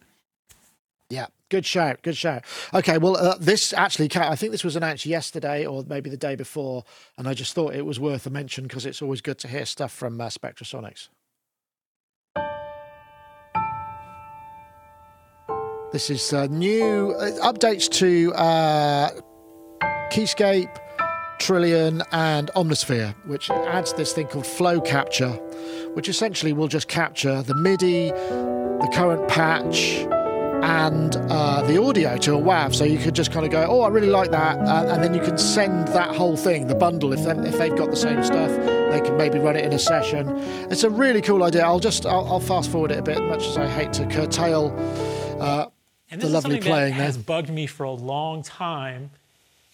[1.08, 2.44] Yeah, good shout, good shout.
[2.72, 6.36] Okay, well, uh, this actually, I think this was announced yesterday or maybe the day
[6.36, 6.84] before,
[7.18, 9.66] and I just thought it was worth a mention because it's always good to hear
[9.66, 11.08] stuff from uh, Spectrasonics.
[15.92, 19.10] This is uh, new uh, updates to uh,
[20.10, 20.74] Keyscape,
[21.38, 25.32] Trilian, and Omnisphere, which adds this thing called Flow Capture,
[25.94, 30.06] which essentially will just capture the MIDI, the current patch,
[30.62, 32.74] and uh, the audio to a WAV.
[32.74, 34.58] So you could just kind of go, oh, I really like that.
[34.58, 37.74] Uh, and then you can send that whole thing, the bundle, if, they, if they've
[37.74, 38.50] got the same stuff,
[38.90, 40.28] they can maybe run it in a session.
[40.70, 41.64] It's a really cool idea.
[41.64, 44.74] I'll just, I'll, I'll fast forward it a bit, much as I hate to curtail
[45.40, 45.66] uh,
[46.10, 49.10] And the this is lovely something playing that has bugged me for a long time.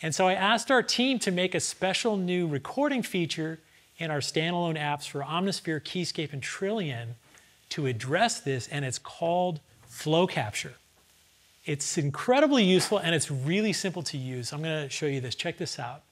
[0.03, 3.61] And so I asked our team to make a special new recording feature
[3.99, 7.15] in our standalone apps for Omnisphere, Keyscape, and Trilian
[7.71, 10.75] to address this, and it's called Flow Capture.
[11.65, 14.53] It's incredibly useful and it's really simple to use.
[14.53, 15.35] I'm going to show you this.
[15.35, 16.03] Check this out.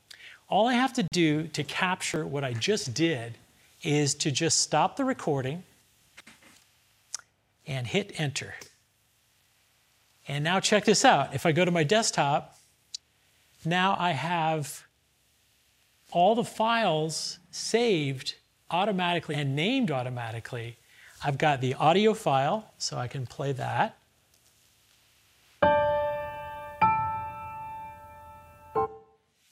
[0.49, 3.35] All I have to do to capture what I just did
[3.83, 5.63] is to just stop the recording
[7.67, 8.55] and hit enter.
[10.27, 11.35] And now check this out.
[11.35, 12.54] If I go to my desktop,
[13.67, 14.85] now I have
[16.11, 18.35] all the files saved
[18.71, 20.77] automatically and named automatically.
[21.25, 23.99] I've got the audio file, so I can play that.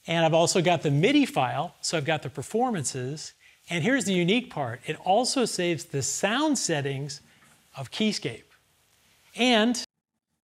[0.06, 3.32] And I've also got the MIDI file, so I've got the performances.
[3.70, 7.20] And here's the unique part it also saves the sound settings
[7.76, 8.42] of Keyscape.
[9.36, 9.82] And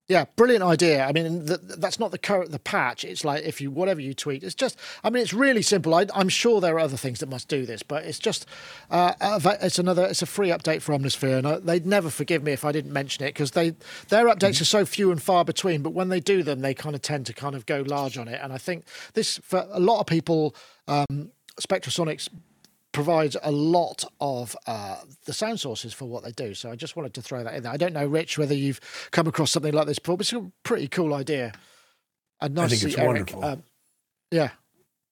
[0.09, 1.05] Yeah, brilliant idea.
[1.05, 3.05] I mean, th that's not the current the patch.
[3.05, 4.79] It's like if you whatever you tweet, it's just.
[5.05, 5.95] I mean, it's really simple.
[5.95, 8.47] I, I'm sure there are other things that must do this, but it's just.
[8.91, 9.13] Uh,
[9.61, 10.07] it's another.
[10.07, 12.93] It's a free update for Omnisphere, and I, they'd never forgive me if I didn't
[12.93, 13.75] mention it because they
[14.09, 15.83] their updates are so few and far between.
[15.83, 18.29] But when they do them, they kind of tend to kind of go large on
[18.29, 18.41] it.
[18.43, 20.57] And I think this for a lot of people,
[20.87, 22.31] um, Spectrasonics
[22.99, 26.55] provides a lot of uh, the sound sources for what they do.
[26.55, 27.73] So I just wanted to throw that in there.
[27.73, 28.81] I don't know, Rich, whether you've
[29.13, 31.53] come across something like this before, but it's a pretty cool idea.
[32.41, 33.07] And nice think to it's Eric.
[33.09, 33.45] wonderful.
[33.45, 33.63] Um,
[34.31, 34.51] yeah,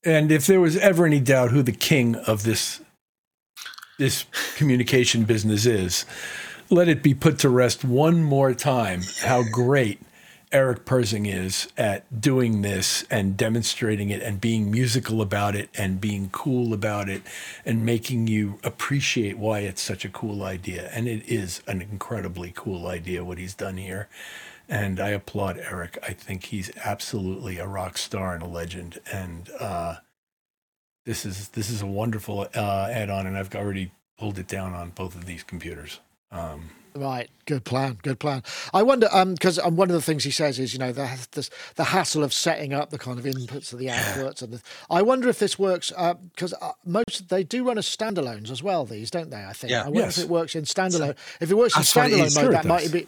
[0.05, 2.81] And if there was ever any doubt who the king of this
[3.99, 4.27] this
[4.57, 6.05] communication business is,
[6.71, 10.01] let it be put to rest one more time how great
[10.57, 16.01] Eric Persing is at doing this and demonstrating it and being musical about it and
[16.01, 17.21] being cool about it
[17.67, 20.89] and making you appreciate why it's such a cool idea.
[20.95, 24.09] And it is an incredibly cool idea what he's done here.
[24.67, 25.99] And I applaud Eric.
[26.03, 28.99] I think he's absolutely a rock star and a legend.
[29.13, 29.97] And uh,
[31.05, 34.89] this is this is a wonderful uh, add-on, and I've already pulled it down on
[34.89, 36.01] both of these computers.
[36.33, 38.43] Um, Right, good plan, good plan.
[38.73, 41.07] I wonder, um, because um, one of the things he says is, you know, the,
[41.33, 44.63] the the hassle of setting up the kind of inputs of the outputs, and the,
[44.89, 45.93] I wonder if this works
[46.33, 48.87] because uh, uh, most they do run as standalones as well.
[48.87, 49.45] These don't they?
[49.45, 49.71] I think.
[49.73, 49.83] Yeah.
[49.83, 50.19] I wonder Yes.
[50.19, 51.17] if it works in standalone.
[51.41, 53.07] If it works in That's what it standalone mode, Sure it that might be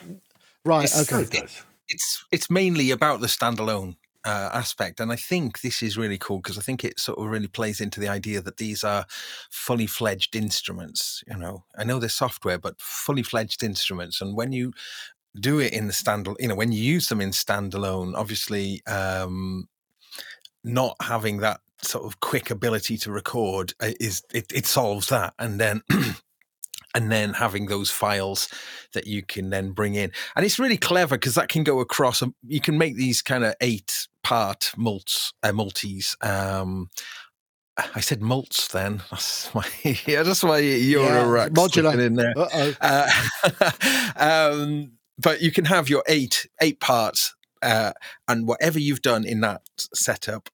[0.64, 0.84] right.
[0.84, 1.38] It's- okay.
[1.38, 6.18] it it's it's mainly about the standalone uh, aspect, and I think this is really
[6.18, 9.06] cool because I think it sort of really plays into the idea that these are
[9.50, 11.22] fully fledged instruments.
[11.26, 14.72] You know, I know they're software, but fully fledged instruments, and when you
[15.40, 19.68] do it in the stand, you know, when you use them in standalone, obviously, um,
[20.64, 25.34] not having that sort of quick ability to record uh, is it, it solves that,
[25.38, 25.82] and then.
[26.94, 28.48] And then having those files
[28.94, 32.22] that you can then bring in, and it's really clever because that can go across.
[32.22, 33.54] um, You can make these kind of
[34.24, 36.16] eight-part mults, uh, multis.
[36.20, 36.88] Um,
[37.94, 39.02] I said mults then.
[39.10, 39.64] That's why.
[40.06, 41.98] Yeah, that's why you're Yeah, a modular.
[42.04, 42.34] in there.
[42.80, 43.08] Uh,
[44.16, 47.92] um, but you can have your eight eight parts, uh,
[48.26, 49.62] and whatever you've done in that
[49.94, 50.48] setup,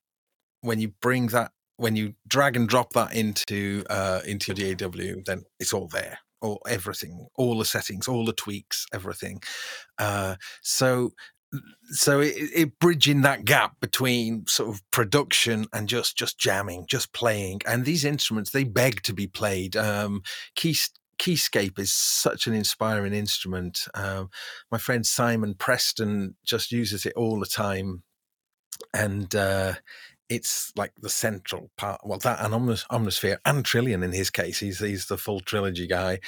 [0.61, 5.23] when you bring that, when you drag and drop that into uh, into your DAW,
[5.25, 9.41] then it's all there, all everything, all the settings, all the tweaks, everything.
[9.99, 11.13] Uh, so.
[11.91, 17.13] So it, it bridging that gap between sort of production and just just jamming, just
[17.13, 19.77] playing, and these instruments they beg to be played.
[19.77, 20.23] Um,
[20.55, 20.77] key,
[21.19, 23.87] keyscape is such an inspiring instrument.
[23.95, 24.31] Um,
[24.71, 28.03] my friend Simon Preston just uses it all the time,
[28.93, 29.75] and uh,
[30.29, 32.01] it's like the central part.
[32.05, 34.59] Well, that and Omnis- Omnisphere and Trilian in his case.
[34.59, 36.21] He's he's the full trilogy guy.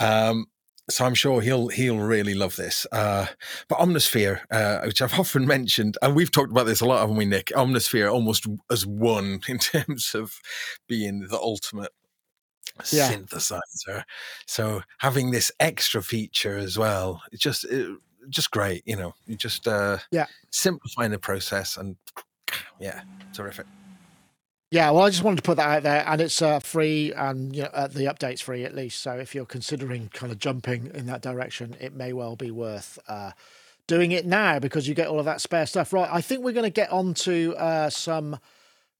[0.00, 0.46] Um,
[0.88, 2.86] so I'm sure he'll he'll really love this.
[2.92, 3.26] Uh,
[3.68, 7.16] but Omnisphere, uh, which I've often mentioned, and we've talked about this a lot, haven't
[7.16, 7.46] we, Nick?
[7.54, 10.34] Omnisphere almost as one in terms of
[10.86, 11.92] being the ultimate
[12.92, 13.10] Yeah.
[13.12, 14.04] synthesizer.
[14.46, 17.96] So having this extra feature as well, it's just it,
[18.28, 18.82] just great.
[18.86, 20.26] You know, you just uh, Yeah.
[20.50, 21.96] simplifying the process and
[22.78, 23.00] yeah,
[23.32, 23.66] terrific.
[24.70, 27.54] Yeah, well, I just wanted to put that out there, and it's uh, free, and
[27.54, 29.00] you know, uh, the update's free at least.
[29.00, 32.98] So if you're considering kind of jumping in that direction, it may well be worth
[33.06, 33.30] uh,
[33.86, 35.92] doing it now because you get all of that spare stuff.
[35.92, 38.40] Right, I think we're going to get on to uh, some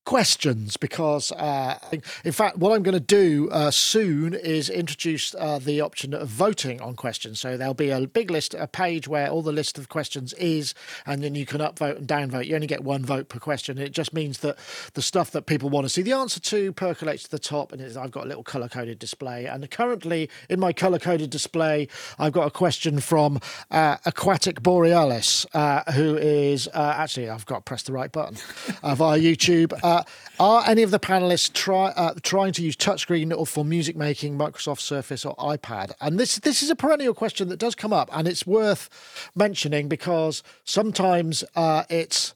[0.06, 1.78] questions because uh,
[2.24, 6.28] in fact, what I'm going to do uh, soon is introduce uh, the option of
[6.28, 7.40] voting on questions.
[7.40, 10.74] So there'll be a big list, a page where all the list of questions is,
[11.04, 12.46] and then you can upvote and downvote.
[12.46, 13.78] You only get one vote per question.
[13.78, 14.56] It just means that
[14.94, 17.82] the stuff that people want to see the answer to percolates to the top, and
[17.98, 19.46] I've got a little color coded display.
[19.46, 21.88] And currently, in my color coded display,
[22.18, 23.40] I've got a question from
[23.72, 28.36] uh, Aquatic Borealis, uh, who is uh, actually, I've got to press the right button
[28.82, 29.72] via YouTube.
[29.96, 30.02] Uh,
[30.38, 34.36] are any of the panelists try, uh, trying to use touchscreen or for music making,
[34.36, 35.92] Microsoft Surface or iPad?
[36.00, 38.88] And this this is a perennial question that does come up, and it's worth
[39.34, 42.34] mentioning because sometimes uh, it's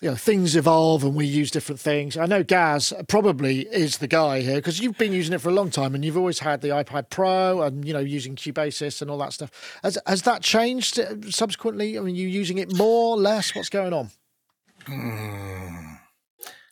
[0.00, 2.16] you know things evolve and we use different things.
[2.16, 5.52] I know Gaz probably is the guy here because you've been using it for a
[5.52, 9.10] long time and you've always had the iPad Pro and you know using Cubasis and
[9.10, 9.50] all that stuff.
[9.82, 11.98] Has has that changed uh, subsequently?
[11.98, 13.54] I mean, you using it more, less?
[13.54, 14.10] What's going on?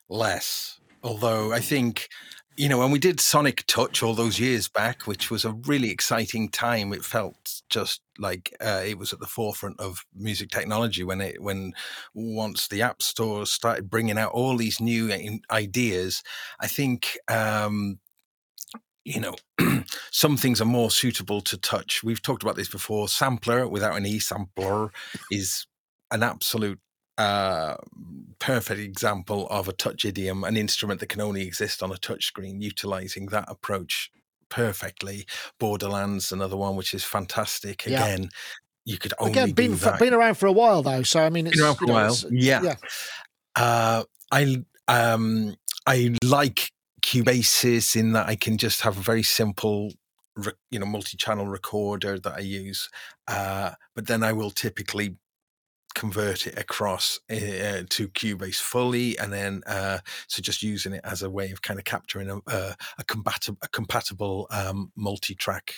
[0.09, 0.81] Less.
[1.03, 2.09] Although I think,
[2.57, 5.91] you know, when we did Sonic Touch all those years back, which was a really
[5.91, 11.05] exciting time, it felt just like uh, it was at the forefront of music technology
[11.05, 11.73] when it when
[12.15, 15.11] once the app stores started bringing out all these new
[15.51, 16.23] ideas.
[16.61, 17.19] I think.
[17.29, 17.99] Um,
[19.05, 19.37] you know,
[20.11, 22.03] some things are more suitable to touch.
[22.03, 23.07] We've talked about this before.
[23.07, 24.91] Sampler without an e sampler
[25.31, 25.65] is
[26.11, 26.81] an absolute
[27.19, 27.77] uh,
[28.39, 32.63] perfect example of a touch idiom, an instrument that can only exist on a touchscreen,
[32.63, 34.11] utilizing that approach
[34.49, 35.27] perfectly.
[35.59, 37.87] Borderlands, another one which is fantastic.
[37.87, 38.05] Yeah.
[38.05, 38.29] Again,
[38.85, 41.57] you could only Again, been been around for a while though, so I mean, it's
[41.57, 42.17] Been around for a while.
[42.31, 42.63] Yeah.
[42.63, 42.77] yeah.
[43.57, 45.57] Uh, I um
[45.87, 46.71] I like
[47.03, 49.93] Cubasis in that I can just have a very simple,
[50.71, 52.89] you know, multi-channel recorder that I use.
[53.27, 55.17] Uh, but then I will typically
[55.97, 61.23] convert it across uh, to Cubase fully, and then uh, so just using it as
[61.23, 65.75] a way of kind of capturing a a, a compatible a compatible um, multi-track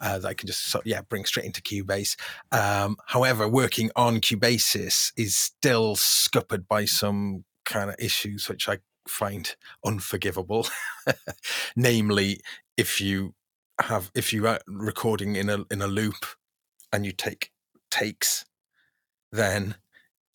[0.00, 2.16] uh, that I can just so, yeah bring straight into Cubase.
[2.50, 8.78] Um, however, working on Cubasis is still scuppered by some kind of issues which I
[9.06, 9.54] find
[9.84, 10.66] unforgivable.
[11.76, 12.40] Namely,
[12.78, 13.34] if you
[13.78, 16.24] have if you are recording in a in a loop
[16.94, 17.50] and you take
[17.90, 18.46] takes,
[19.32, 19.76] then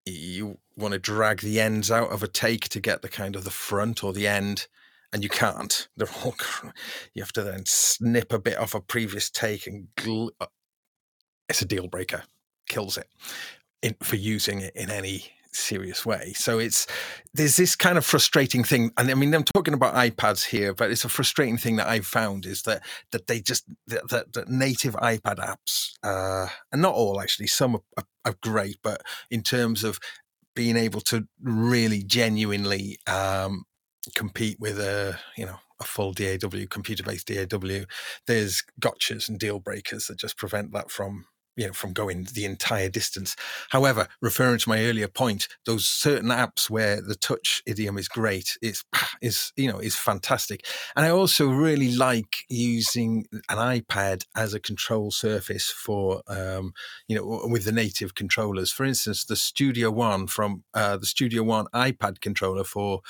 [0.05, 3.43] you want to drag the ends out of a take to get the kind of
[3.43, 4.67] the front or the end
[5.15, 5.87] and you can't.
[5.97, 6.35] They're all
[7.13, 10.47] you have to then snip a bit off a previous take, and gl- uh,
[11.49, 12.23] it's a deal breaker.
[12.67, 13.07] Kills it
[13.81, 16.33] in, for using it in any serious way.
[16.33, 16.85] So it's
[17.33, 20.91] there's this kind of frustrating thing, and I mean I'm talking about iPads here, but
[20.91, 24.49] it's a frustrating thing that I've found is that that they just that, that, that
[24.49, 29.83] native iPad apps, uh, and not all actually, some are, are, great, but in terms
[29.83, 29.99] of
[30.55, 33.65] being able to really genuinely um,
[34.15, 37.85] compete with a you know a full DAW computer based DAW,
[38.27, 41.25] there's gotchas and deal breakers that just prevent that from
[41.55, 43.35] you know from going the entire distance.
[43.69, 48.57] However referring to my earlier point those certain apps where the touch idiom is great
[48.61, 48.83] is
[49.21, 50.65] is you know is fantastic.
[50.95, 56.73] And i also really like using an ipad as a control surface for um
[57.07, 58.71] you know with the native controllers.
[58.71, 63.01] For instance the studio one from uh, the studio one ipad controller for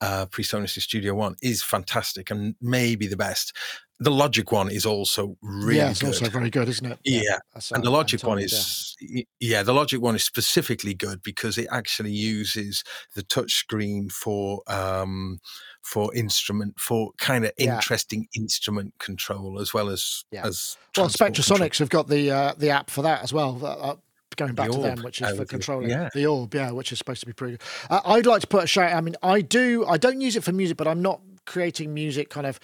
[0.00, 3.56] uh, PreSonus Studio One is fantastic and maybe the best
[4.00, 6.08] the Logic one is also really yeah, it's good.
[6.08, 6.98] also very good, isn't it?
[7.04, 7.60] Yeah, yeah.
[7.72, 9.22] and the Logic one is yeah.
[9.40, 9.62] yeah.
[9.62, 12.82] the Logic one is specifically good because it actually uses
[13.14, 15.38] the touch screen for um
[15.82, 21.08] for instrument for kind of interesting instrument control as well as as well.
[21.08, 23.64] Spectrasonics have got the uh, the app for that as well.
[23.64, 23.94] Uh,
[24.36, 26.08] going back to them, which is for controlling yeah.
[26.12, 27.62] the orb, yeah, which is supposed to be pretty good.
[27.88, 28.92] Uh, I'd like to put a shout.
[28.92, 29.86] I mean, I do.
[29.86, 32.58] I don't use it for music, but I'm not creating music kind of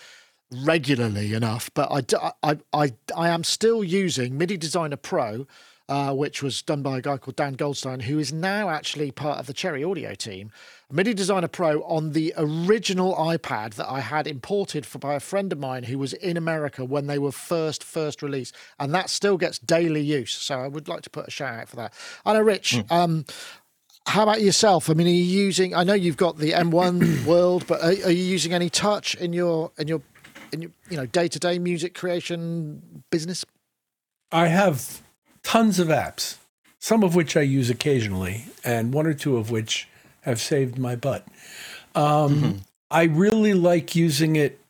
[0.50, 5.46] regularly enough, but I, I, I, I am still using MIDI Designer Pro,
[5.88, 9.38] uh, which was done by a guy called Dan Goldstein, who is now actually part
[9.38, 10.50] of the Cherry Audio team.
[10.92, 15.52] MIDI Designer Pro on the original iPad that I had imported for, by a friend
[15.52, 19.36] of mine who was in America when they were first first released, and that still
[19.36, 20.32] gets daily use.
[20.32, 21.94] So I would like to put a shout out for that.
[22.24, 22.72] I know, Rich.
[22.72, 22.92] Mm.
[22.92, 23.24] Um,
[24.06, 24.90] how about yourself?
[24.90, 25.74] I mean, are you using?
[25.74, 29.32] I know you've got the M1 World, but are, are, you using any touch in
[29.32, 30.02] your in your
[30.52, 33.44] in your you know day to day music creation business?
[34.32, 35.02] I have
[35.42, 36.36] tons of apps,
[36.78, 39.88] some of which I use occasionally, and one or two of which
[40.22, 41.26] have saved my butt.
[41.94, 42.58] Um, mm-hmm.
[42.90, 44.60] I really like using it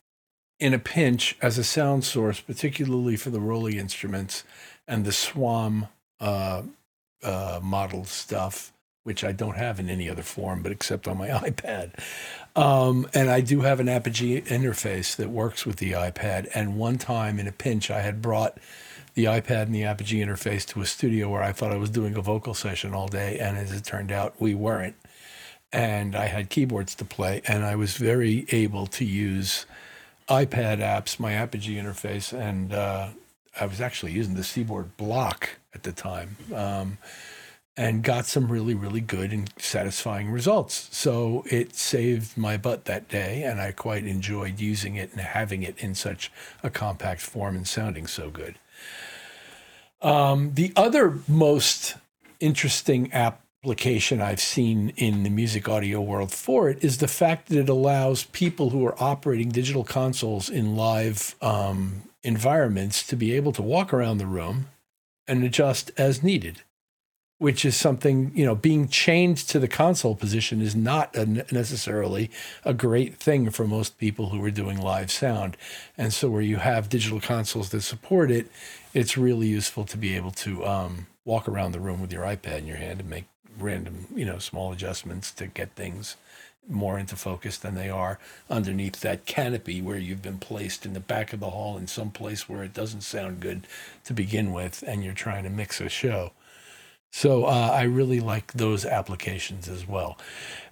[0.58, 4.44] in a pinch as a sound source, particularly for the ROLI instruments
[4.86, 5.88] and the SWAM
[6.20, 6.62] uh,
[7.22, 8.72] uh, model stuff
[9.02, 11.98] which I don't have in any other form, but except on my iPad.
[12.54, 16.48] Um, and I do have an Apogee interface that works with the iPad.
[16.54, 18.58] And one time in a pinch, I had brought
[19.14, 22.14] the iPad and the Apogee interface to a studio where I thought I was doing
[22.16, 23.38] a vocal session all day.
[23.38, 24.96] And as it turned out, we weren't.
[25.72, 29.66] And I had keyboards to play, and I was very able to use
[30.28, 33.10] iPad apps, my Apogee interface, and uh,
[33.58, 36.36] I was actually using the Seaboard block at the time.
[36.52, 36.98] Um,
[37.80, 40.90] and got some really, really good and satisfying results.
[40.94, 45.62] So it saved my butt that day, and I quite enjoyed using it and having
[45.62, 46.30] it in such
[46.62, 48.56] a compact form and sounding so good.
[50.02, 51.96] Um, the other most
[52.38, 57.60] interesting application I've seen in the music audio world for it is the fact that
[57.60, 63.52] it allows people who are operating digital consoles in live um, environments to be able
[63.52, 64.66] to walk around the room
[65.26, 66.60] and adjust as needed
[67.40, 72.30] which is something you know being chained to the console position is not a necessarily
[72.64, 75.56] a great thing for most people who are doing live sound.
[75.96, 78.46] And so where you have digital consoles that support it
[78.92, 82.58] it's really useful to be able to um, walk around the room with your ipad
[82.58, 83.24] in your hand and make
[83.58, 86.16] random you know small adjustments to get things
[86.68, 88.18] more into focus than they are
[88.48, 92.10] underneath that canopy where you've been placed in the back of the hall in some
[92.10, 93.66] place where it doesn't sound good
[94.04, 96.32] to begin with and you're trying to mix a show
[97.10, 100.18] so uh, I really like those applications as well.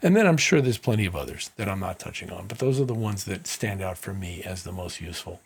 [0.02, 2.80] And then I'm sure there's plenty of others that I'm not touching on, but those
[2.80, 5.40] are the ones that stand out for me as the most useful.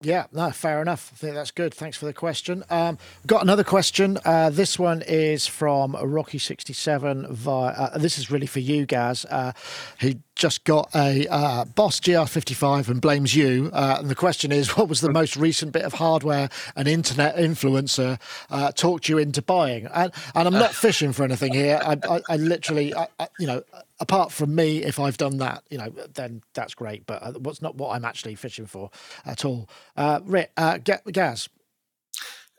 [0.00, 1.10] Yeah, no, fair enough.
[1.12, 1.74] I think that's good.
[1.74, 2.62] Thanks for the question.
[2.70, 4.16] Um, got another question.
[4.24, 7.72] Uh, this one is from Rocky67 via.
[7.72, 9.24] Uh, this is really for you, Gaz.
[9.24, 9.52] Uh,
[9.98, 13.70] he just got a uh, Boss GR55 and blames you.
[13.72, 17.36] Uh, and the question is, what was the most recent bit of hardware an internet
[17.36, 18.18] influencer
[18.48, 19.86] uh, talked you into buying?
[19.86, 21.80] And, and I'm not fishing for anything here.
[21.82, 23.08] I, I, I literally, I,
[23.38, 23.62] you know,
[24.00, 27.04] apart from me, if I've done that, you know, then that's great.
[27.04, 28.90] But uh, what's not what I'm actually fishing for
[29.26, 29.68] at all.
[29.96, 31.48] Uh, Rick, uh, Gaz.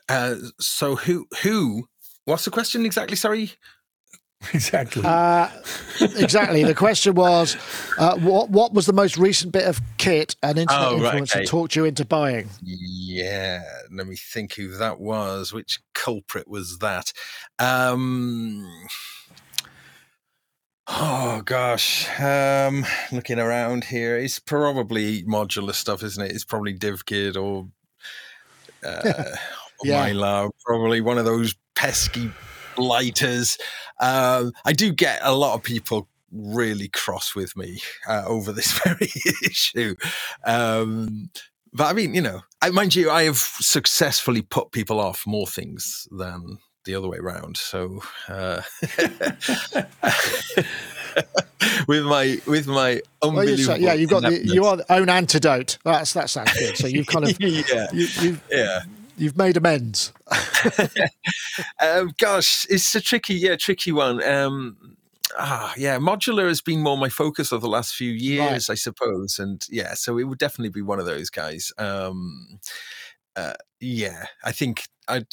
[0.08, 1.88] Uh, so who who?
[2.24, 3.16] What's the question exactly?
[3.16, 3.52] Sorry.
[4.54, 5.02] Exactly.
[5.04, 5.48] Uh,
[6.00, 6.64] exactly.
[6.64, 7.56] the question was,
[7.98, 11.36] uh, what what was the most recent bit of kit an internet oh, influencer right,
[11.36, 11.44] okay.
[11.44, 12.48] talked you into buying?
[12.62, 13.62] Yeah,
[13.92, 15.52] let me think who that was.
[15.52, 17.12] Which culprit was that?
[17.58, 18.66] Um,
[20.92, 26.32] Oh gosh, um, looking around here, it's probably modular stuff, isn't it?
[26.32, 27.68] It's probably DivKid or
[28.84, 29.36] uh,
[29.84, 30.08] Yeah.
[30.08, 32.30] Mylar, probably one of those pesky
[32.80, 33.58] lighters.
[34.00, 38.72] Um, I do get a lot of people really cross with me uh, over this
[38.84, 39.10] very
[39.44, 39.94] issue.
[40.44, 41.30] Um,
[41.72, 45.46] but I mean, you know, I mind you, I have successfully put people off more
[45.46, 47.56] things than the other way around.
[47.56, 48.62] So uh,
[51.86, 54.54] with my with my unbelievable, say, yeah, you've got the, ineptness.
[54.54, 55.78] your own antidote.
[55.84, 56.76] That's that sounds good.
[56.76, 58.80] So you've kind of yeah, you, you've yeah.
[59.20, 60.12] You've made amends.
[61.82, 64.22] Um, gosh, it's a tricky, yeah, tricky one.
[64.22, 64.96] Um,
[65.38, 69.38] ah, yeah, modular has been more my focus of the last few years, I suppose,
[69.38, 71.72] and yeah, so it would definitely be one of those guys.
[71.78, 72.60] Um,
[73.34, 75.26] uh, yeah, I think I'd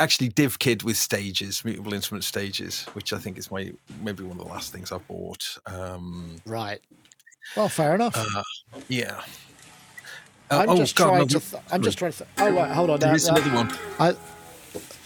[0.00, 3.72] actually DivKid with stages, mutable instrument stages, which I think is my
[4.02, 5.58] maybe one of the last things I've bought.
[5.66, 6.80] Um, Right.
[7.56, 8.16] Well, fair enough.
[8.16, 8.42] uh,
[8.88, 9.22] yeah.
[10.50, 11.40] Uh, I'm oh, just God, trying no, to.
[11.40, 12.18] Th- I'm just trying to.
[12.18, 13.00] Th- oh wait, hold on.
[13.00, 13.72] There now, is uh, another one.
[13.98, 14.16] I,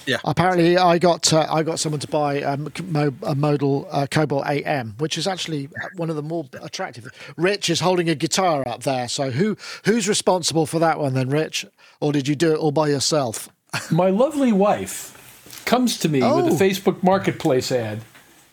[0.07, 0.19] Yeah.
[0.25, 4.45] Apparently, I got uh, I got someone to buy um, mo- a modal uh, Cobalt
[4.45, 7.09] 8M, which is actually one of the more attractive.
[7.37, 11.29] Rich is holding a guitar up there, so who who's responsible for that one then,
[11.29, 11.67] Rich?
[12.01, 13.49] Or did you do it all by yourself?
[13.91, 16.47] My lovely wife comes to me with Oh.
[16.49, 18.03] a Facebook Marketplace ad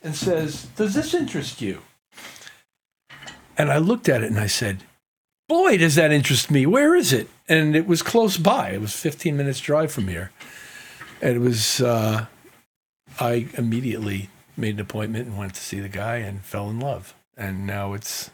[0.02, 1.82] and says, Does this interest you?
[3.58, 4.84] And I looked at it and I said,
[5.54, 6.66] Boy, does that interest me.
[6.66, 7.30] Where is it?
[7.48, 8.72] And it was close by.
[8.72, 10.32] It was 15 minutes drive from here.
[11.22, 12.26] And it was, uh,
[13.20, 17.14] I immediately made an appointment and went to see the guy and fell in love.
[17.38, 18.32] And now it's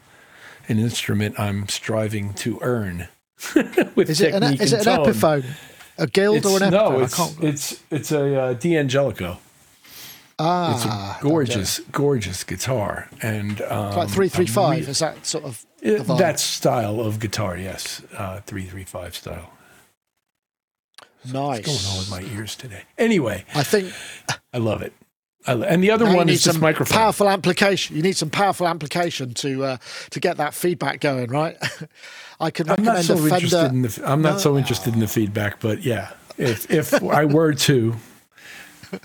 [0.66, 3.08] an instrument I'm striving to earn.
[3.94, 5.00] with Is it an, technique is it an.
[5.04, 5.44] Epiphone,
[5.98, 7.38] a guild or an It's- Epiphone?
[7.42, 9.36] No, it's it's it's a uh, D'Angelico.
[10.40, 14.84] Ah, It's a gorgeous, gorgeous guitar, and um, It's like three three five.
[14.86, 19.14] re- Is that sort of it- that style of guitar, yes, uh, three three five
[19.14, 19.50] style.
[21.26, 21.66] nice?
[21.66, 22.82] What's going on with my ears today?
[22.98, 23.92] Anyway, I think
[24.52, 24.92] I love it.
[25.46, 26.96] I lo- and the other one is this some microphone.
[26.98, 27.96] powerful amplification.
[27.96, 29.76] You need some powerful amplification to uh,
[30.10, 31.56] to get that feedback going, right?
[32.40, 33.34] I could I'm not recommend so a Fender.
[33.36, 34.02] interested in the.
[34.10, 34.38] I'm not No.
[34.38, 37.96] so interested in the feedback, but yeah, if if I were to,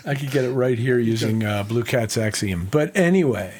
[0.04, 2.68] I could get it right here using uh, Blue Cat's Axiom.
[2.70, 3.54] But anyway,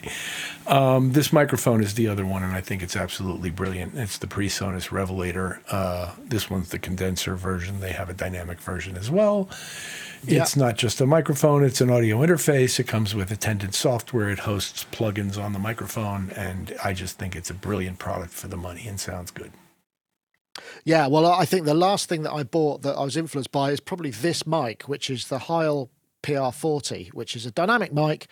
[0.66, 3.94] um, this microphone is the other one, and I think it's absolutely brilliant.
[3.94, 5.60] It's the PreSonus Revelator.
[5.70, 7.80] Uh, this one's the condenser version.
[7.80, 9.48] They have a dynamic version as well.
[10.26, 12.80] It's not just a microphone, it's an audio interface.
[12.80, 14.28] It comes with attendant software.
[14.30, 16.30] It hosts plugins on the microphone.
[16.30, 19.52] And I just think it's a brilliant product for the money and sounds good.
[20.84, 23.70] Yeah, well, I think the last thing that I bought that I was influenced by
[23.70, 25.90] is probably this mic, which is the Heil
[26.26, 28.26] PR40, which is a dynamic mic.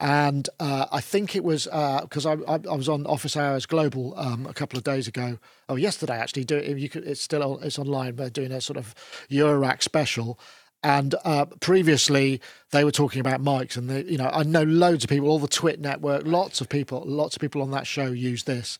[0.00, 4.18] And uh, I think it was because I, I, I was on Office Hours Global
[4.18, 5.38] um, a couple of days ago.
[5.68, 6.44] Oh, yesterday actually.
[6.44, 8.16] Do you could, it's still on, it's online.
[8.16, 8.94] They're doing a sort of
[9.30, 10.38] Eurorack special.
[10.82, 12.40] And uh, previously,
[12.70, 15.38] they were talking about mics, and the, you know, I know loads of people, all
[15.38, 18.78] the Twit network, lots of people, lots of people on that show use this,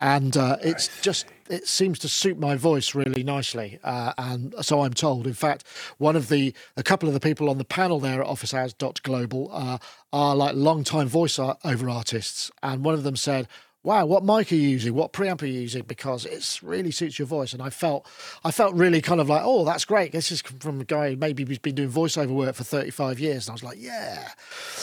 [0.00, 4.82] and uh, it's just it seems to suit my voice really nicely, uh, and so
[4.82, 5.26] I'm told.
[5.26, 5.64] In fact,
[5.98, 8.74] one of the a couple of the people on the panel there at Office Hours
[9.02, 9.78] Global uh,
[10.12, 13.48] are like long-time voice over artists, and one of them said,
[13.86, 14.92] wow, what mic are you using?
[14.94, 15.84] What preamp are you using?
[15.84, 17.52] Because it really suits your voice.
[17.52, 18.04] And I felt,
[18.42, 20.10] I felt really kind of like, oh, that's great.
[20.10, 23.46] This is from a guy who maybe who's been doing voiceover work for 35 years.
[23.46, 24.30] And I was like, yeah.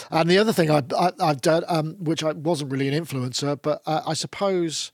[0.09, 0.81] And the other thing I,
[1.19, 4.93] I've done, um, which I wasn't really an influencer, but uh, I suppose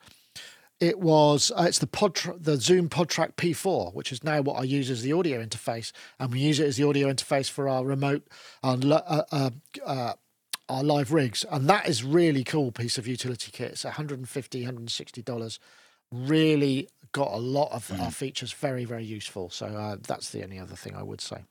[0.80, 4.64] it was uh, it's the pod the Zoom PodTrack P4, which is now what I
[4.64, 7.86] use as the audio interface, and we use it as the audio interface for our
[7.86, 8.26] remote,
[8.64, 9.50] our, lo- uh,
[10.70, 13.72] our live rigs, and that is really cool piece of utility kit.
[13.72, 15.60] It's 150 160 dollars.
[16.12, 19.50] Really got a lot of our features, very very useful.
[19.50, 21.44] So uh, that's the only other thing I would say.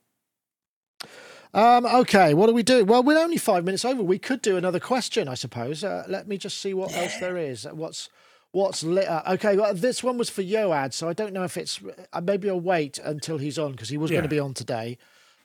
[1.53, 2.85] Um, okay, what do we do?
[2.85, 4.03] Well, we're only five minutes over.
[4.03, 5.83] We could do another question, I suppose.
[5.83, 7.65] Uh, let me just see what else there is.
[7.71, 8.09] What's
[8.51, 9.27] what's lit up?
[9.27, 11.79] Okay, well, this one was for Yoad, so I don't know if it's.
[12.13, 14.97] Uh, maybe I'll wait until he's on because he was going to be on today.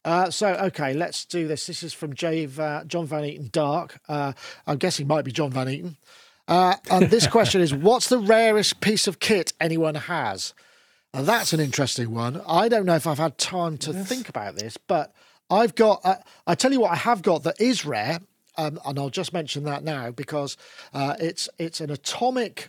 [0.05, 1.67] Uh, so okay, let's do this.
[1.67, 4.01] This is from Jay Va- John Van Eaton Dark.
[4.09, 4.33] Uh,
[4.67, 5.97] I'm guessing might be John Van Eaton.
[6.47, 10.53] Uh, and this question is: What's the rarest piece of kit anyone has?
[11.13, 12.43] That's an interesting one.
[12.47, 15.15] I don't know if I've had time to think about this, but
[15.49, 16.01] I've got.
[16.05, 18.19] Uh, I tell you what, I have got that is rare,
[18.59, 20.57] um, and I'll just mention that now because
[20.93, 22.69] uh, it's it's an atomic.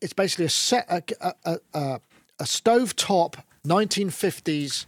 [0.00, 1.02] It's basically a set a
[1.44, 2.00] a, a,
[2.38, 4.86] a stovetop 1950s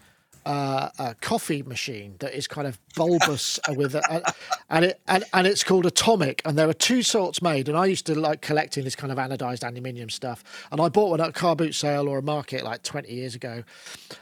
[0.48, 4.34] uh, a coffee machine that is kind of bulbous with, a,
[4.70, 6.40] and it and, and it's called Atomic.
[6.46, 7.68] And there are two sorts made.
[7.68, 10.42] And I used to like collecting this kind of anodized aluminium stuff.
[10.72, 13.34] And I bought one at a car boot sale or a market like 20 years
[13.34, 13.62] ago.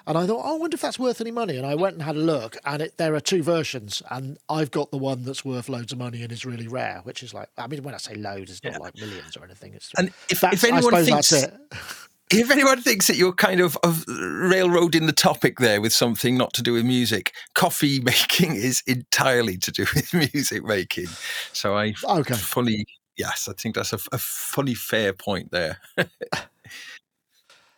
[0.09, 1.57] And I thought, oh, I wonder if that's worth any money.
[1.57, 4.03] And I went and had a look, and it, there are two versions.
[4.11, 7.23] And I've got the one that's worth loads of money and is really rare, which
[7.23, 9.75] is like, I mean, when I say loads, it's not like millions or anything.
[9.75, 11.55] It's And if, if anyone thinks that's it.
[12.31, 16.53] if anyone thinks that you're kind of, of railroading the topic there with something not
[16.55, 21.07] to do with music, coffee making is entirely to do with music making.
[21.53, 22.35] So I Okay.
[22.35, 25.79] fully, yes, I think that's a, a fully fair point there.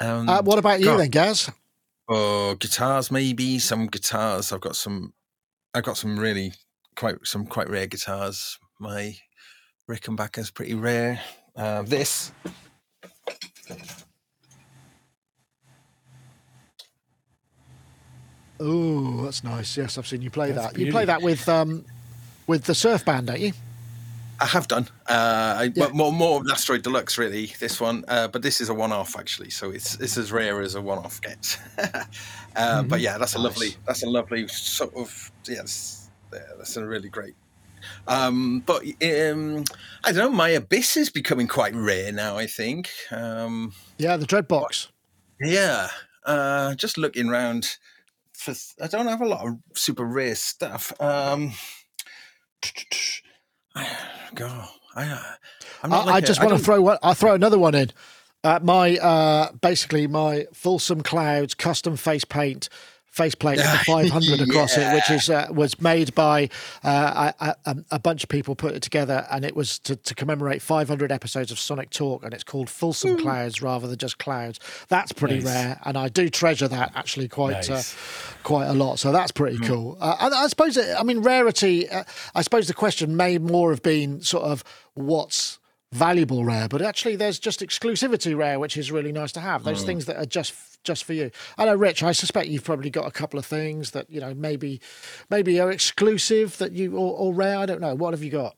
[0.01, 1.01] um, Uh, what about you God.
[1.01, 1.51] then, Gaz?
[2.09, 4.51] Oh, guitars, maybe some guitars.
[4.53, 5.13] I've got some.
[5.75, 6.55] I've got some really
[6.97, 8.59] quite some quite rare guitars.
[8.81, 9.15] My
[9.91, 11.21] Rickenbacker's pretty rare.
[11.55, 12.33] Uh, this
[18.61, 19.77] Oh, that's nice.
[19.77, 20.79] Yes, I've seen you play That's that.
[20.79, 21.85] You play that with um,
[22.47, 23.53] with the surf band, don't you?
[24.41, 24.89] I have done.
[25.09, 25.87] Uh, I, Yeah.
[25.87, 27.53] well, more more of Asteroid Deluxe, really.
[27.59, 30.75] This one, uh, but this is a one-off actually, so it's it's as rare as
[30.77, 31.59] a one-off gets.
[32.57, 33.69] uh, But yeah, that's a lovely.
[33.69, 33.79] Nice.
[33.87, 35.33] That's a lovely sort of.
[35.49, 37.35] Yeah, that's, yeah, that's a really great.
[38.07, 39.65] Um, but um,
[40.05, 40.31] I don't know.
[40.31, 42.37] My Abyss is becoming quite rare now.
[42.37, 42.91] I think.
[43.11, 44.89] Um, Yeah, the Dreadbox.
[45.41, 45.89] Yeah,
[46.25, 47.77] uh, just looking around
[48.39, 48.55] for.
[48.83, 50.93] I don't have a lot of super rare stuff.
[51.01, 51.53] Um,
[54.35, 55.23] God, I, uh,
[55.83, 56.99] I'm I, not I like a- just want to throw one.
[57.03, 57.91] I'll throw another one in.
[58.45, 62.69] Uh, my uh, basically my Fulsome Clouds custom face paint
[63.11, 66.49] faceplate with the 500 across it, which is uh, was made by
[66.85, 70.15] uh, a, a, a bunch of people put it together, and it was to, to
[70.15, 74.61] commemorate 500 episodes of Sonic Talk, and it's called Fulsome Clouds rather than just Clouds.
[74.89, 75.45] That's pretty Nice.
[75.47, 77.95] rare, and I do treasure that actually quite Nice.
[77.95, 78.99] uh, quite a lot.
[78.99, 79.97] So that's pretty cool.
[80.01, 81.89] Uh, and I suppose, I mean, rarity.
[81.89, 82.05] Uh,
[82.35, 84.63] I suppose the question may more have been sort of
[84.95, 85.58] what's
[85.93, 89.65] valuable rare, but actually there's just exclusivity rare, which is really nice to have.
[89.65, 91.31] Those things that are just just for you.
[91.57, 92.03] I know, Rich.
[92.03, 94.81] I suspect you've probably got a couple of things that you know maybe
[95.31, 97.59] maybe are exclusive that you or, or rare.
[97.59, 97.95] I don't know.
[97.95, 98.57] What have you got?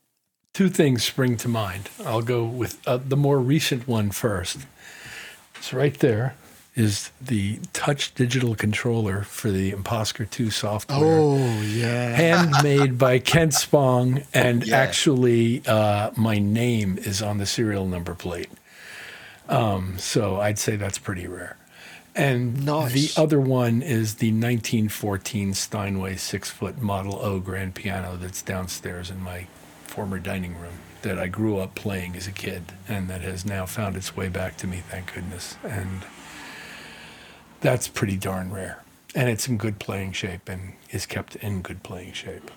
[0.52, 1.88] Two things spring to mind.
[2.04, 4.58] I'll go with uh, the more recent one first.
[5.56, 6.34] It's right there.
[6.80, 10.98] Is the touch digital controller for the Imposter 2 software.
[11.20, 12.14] Oh yeah.
[12.14, 14.78] handmade by Kent Spong, and Yeah.
[14.78, 18.48] actually, uh, my name is on the serial number plate.
[19.48, 21.56] Um, so I'd say that's pretty rare.
[22.14, 22.92] And Nice.
[23.14, 29.10] the other one is the 1914 Steinway six foot Model O grand piano that's downstairs
[29.10, 29.46] in my
[29.86, 33.66] former dining room that I grew up playing as a kid and that has now
[33.66, 35.56] found its way back to me, thank goodness.
[35.64, 36.04] And
[37.60, 38.82] that's pretty darn rare.
[39.14, 42.50] And it's in good playing shape and is kept in good playing shape.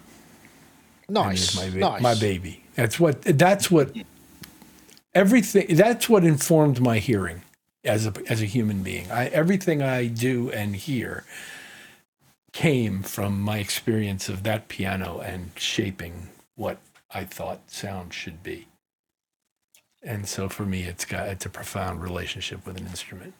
[1.09, 1.55] Nice.
[1.55, 2.01] my, ba- nice.
[2.01, 2.63] my baby.
[2.75, 3.21] That's what.
[3.23, 3.95] That's what.
[5.13, 5.75] Everything.
[5.75, 7.41] That's what informed my hearing
[7.83, 9.11] as a as a human being.
[9.11, 11.25] I everything I do and hear
[12.51, 16.77] came from my experience of that piano and shaping what
[17.11, 18.67] I thought sound should be.
[20.03, 23.33] And so for me, it's got it's a profound relationship with an instrument.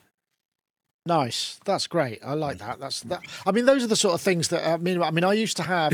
[1.06, 1.60] Nice.
[1.66, 2.20] That's great.
[2.24, 2.80] I like that.
[2.80, 3.22] That's that.
[3.46, 5.02] I mean, those are the sort of things that I mean.
[5.02, 5.92] I mean, I used to have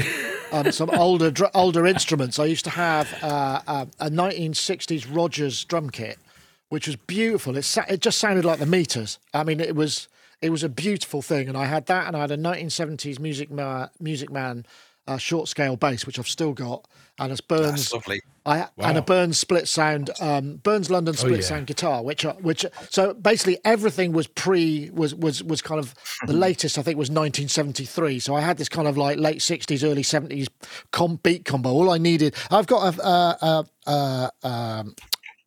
[0.51, 2.37] um, some older dr- older instruments.
[2.37, 6.19] I used to have uh, uh, a 1960s Rogers drum kit,
[6.69, 7.57] which was beautiful.
[7.57, 9.17] It sa- it just sounded like the meters.
[9.33, 10.09] I mean, it was
[10.43, 11.47] it was a beautiful thing.
[11.47, 14.63] And I had that, and I had a 1970s Music Man Music Man
[15.09, 16.87] uh, short scale bass, which I've still got,
[17.17, 17.91] and it's Burns.
[18.45, 21.45] I and a Burns split sound, um, Burns London split yeah.
[21.45, 25.95] sound guitar, which are, which so basically everything was pre was was was kind of
[26.27, 26.77] the latest.
[26.77, 28.19] I think was 1973.
[28.19, 30.47] So I had this kind of like late 60s, early 70s
[30.91, 31.69] com beat combo.
[31.69, 34.95] All I needed, I've got a a a, a, um,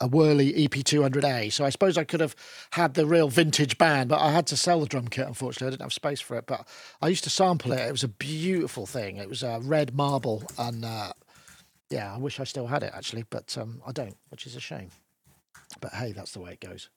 [0.03, 1.51] a Whirly EP200A.
[1.51, 2.35] So I suppose I could have
[2.71, 5.27] had the real vintage band, but I had to sell the drum kit.
[5.27, 6.45] Unfortunately, I didn't have space for it.
[6.45, 6.67] But
[7.01, 7.79] I used to sample it.
[7.79, 9.17] It was a beautiful thing.
[9.17, 10.85] It was a red marble and.
[10.85, 11.13] Uh,
[11.89, 14.59] yeah, I wish I still had it actually, but um, I don't, which is a
[14.59, 14.89] shame.
[15.79, 16.89] But hey, that's the way it goes.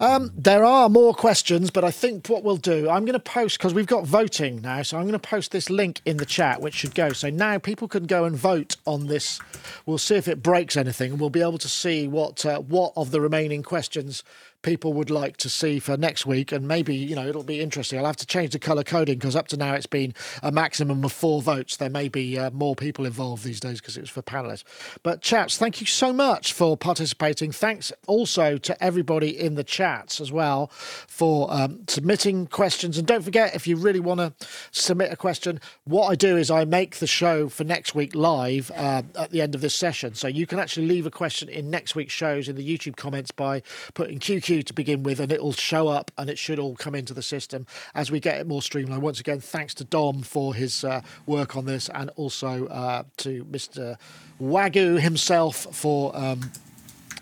[0.00, 3.58] Um, there are more questions, but I think what we'll do, I'm going to post
[3.58, 6.60] because we've got voting now, so I'm going to post this link in the chat,
[6.60, 7.10] which should go.
[7.10, 9.40] So now people can go and vote on this.
[9.86, 12.92] We'll see if it breaks anything, and we'll be able to see what uh, what
[12.96, 14.22] of the remaining questions
[14.62, 17.98] people would like to see for next week, and maybe you know it'll be interesting.
[17.98, 21.04] I'll have to change the color coding because up to now it's been a maximum
[21.04, 21.76] of four votes.
[21.76, 24.64] There may be uh, more people involved these days because it was for panelists.
[25.02, 27.52] But chaps, thank you so much for participating.
[27.52, 32.98] Thanks also to everybody in the chats as well for um, submitting questions.
[32.98, 36.50] And don't forget, if you really want to submit a question, what I do is
[36.50, 40.14] I make the show for next week live uh, at the end of this session.
[40.14, 43.30] So you can actually leave a question in next week's shows in the YouTube comments
[43.30, 43.62] by
[43.94, 47.14] putting QQ to begin with, and it'll show up and it should all come into
[47.14, 49.02] the system as we get it more streamlined.
[49.02, 53.44] Once again, thanks to Dom for his uh, work on this, and also uh, to
[53.44, 53.96] Mr.
[54.40, 56.16] Wagyu himself for.
[56.16, 56.50] Um,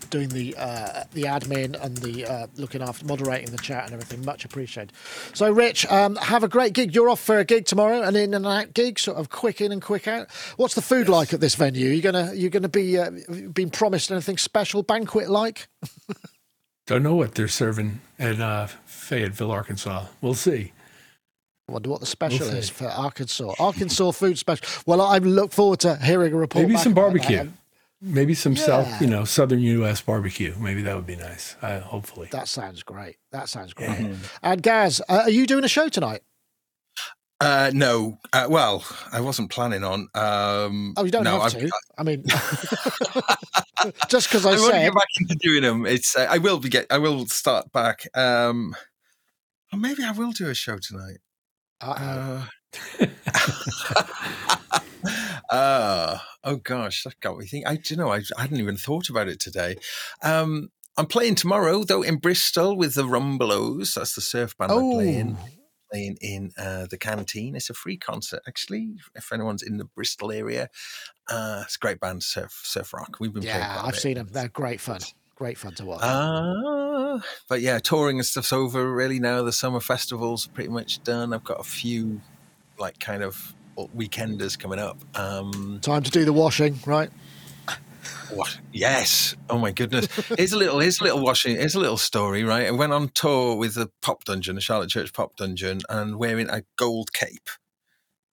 [0.09, 4.23] doing the uh, the admin and the uh, looking after moderating the chat and everything.
[4.25, 4.93] Much appreciated.
[5.33, 6.95] So, Rich, um, have a great gig.
[6.95, 9.71] You're off for a gig tomorrow, an in and out gig, sort of quick in
[9.71, 10.31] and quick out.
[10.55, 11.89] What's the food like at this venue?
[11.89, 13.11] Are you gonna you gonna be uh,
[13.53, 15.67] being promised anything special, banquet like?
[16.87, 20.05] Don't know what they're serving in uh, Fayetteville, Arkansas.
[20.21, 20.71] We'll see.
[21.67, 23.53] I wonder what the special we'll is for Arkansas.
[23.59, 24.65] Arkansas food special.
[24.85, 26.65] Well, I look forward to hearing a report.
[26.65, 27.51] Maybe some barbecue.
[27.99, 28.63] Maybe some yeah.
[28.63, 30.01] south, you know, southern U.S.
[30.01, 30.55] barbecue.
[30.57, 31.57] Maybe that would be nice.
[31.61, 33.17] Uh, hopefully, that sounds great.
[33.31, 33.89] That sounds great.
[33.89, 34.23] Mm-hmm.
[34.43, 36.21] And Gaz, uh, are you doing a show tonight?
[37.39, 38.17] Uh, no.
[38.33, 40.07] Uh, well, I wasn't planning on.
[40.15, 41.65] Um, oh, you don't no, have to.
[41.65, 42.23] I, I mean,
[44.09, 45.85] just because I, I said get back into doing them.
[45.85, 46.17] It's.
[46.17, 46.87] Uh, I will be get.
[46.89, 48.07] I will start back.
[48.15, 48.75] Um,
[49.71, 51.19] or maybe I will do a show tonight.
[51.79, 52.45] Uh,
[55.51, 57.67] uh, oh gosh, that got me thinking.
[57.67, 59.75] I do you know I, I hadn't even thought about it today.
[60.23, 63.93] Um, I'm playing tomorrow though in Bristol with the Rumbelows.
[63.93, 64.79] That's the surf band oh.
[64.79, 65.37] I'm playing.
[65.91, 67.55] Playing in uh, the canteen.
[67.55, 68.95] It's a free concert actually.
[69.15, 70.69] If anyone's in the Bristol area,
[71.29, 73.17] uh, it's a great band, surf surf rock.
[73.19, 74.27] We've been yeah, I've seen them.
[74.31, 74.99] They're great fun.
[75.35, 76.01] Great fun to watch.
[76.01, 79.43] Uh, but yeah, touring and stuff's over really now.
[79.43, 81.31] The summer festivals pretty much done.
[81.31, 82.21] I've got a few
[82.79, 83.55] like kind of
[83.95, 84.97] weekenders coming up.
[85.15, 87.09] Um, Time to do the washing, right?
[88.29, 88.59] What?
[88.71, 89.35] Yes.
[89.49, 90.07] Oh my goodness.
[90.37, 90.79] Here's a little.
[90.79, 91.55] Here's a little washing.
[91.55, 92.43] Here's a little story.
[92.43, 92.67] Right.
[92.67, 96.49] I went on tour with the Pop Dungeon, the Charlotte Church Pop Dungeon, and wearing
[96.49, 97.49] a gold cape.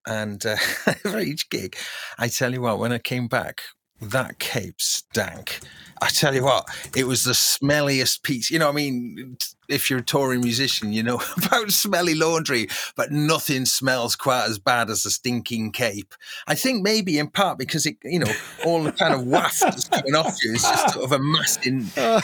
[0.06, 0.56] And uh,
[1.02, 1.76] for each gig,
[2.18, 3.62] I tell you what, when I came back,
[4.00, 5.60] that cape stank.
[6.02, 8.50] I tell you what, it was the smelliest piece.
[8.50, 9.36] You know, I mean,
[9.68, 14.58] if you're a touring musician, you know about smelly laundry, but nothing smells quite as
[14.58, 16.14] bad as a stinking cape.
[16.46, 18.32] I think maybe in part because it, you know,
[18.64, 21.78] all the kind of waft that's coming off you is just sort of amassed in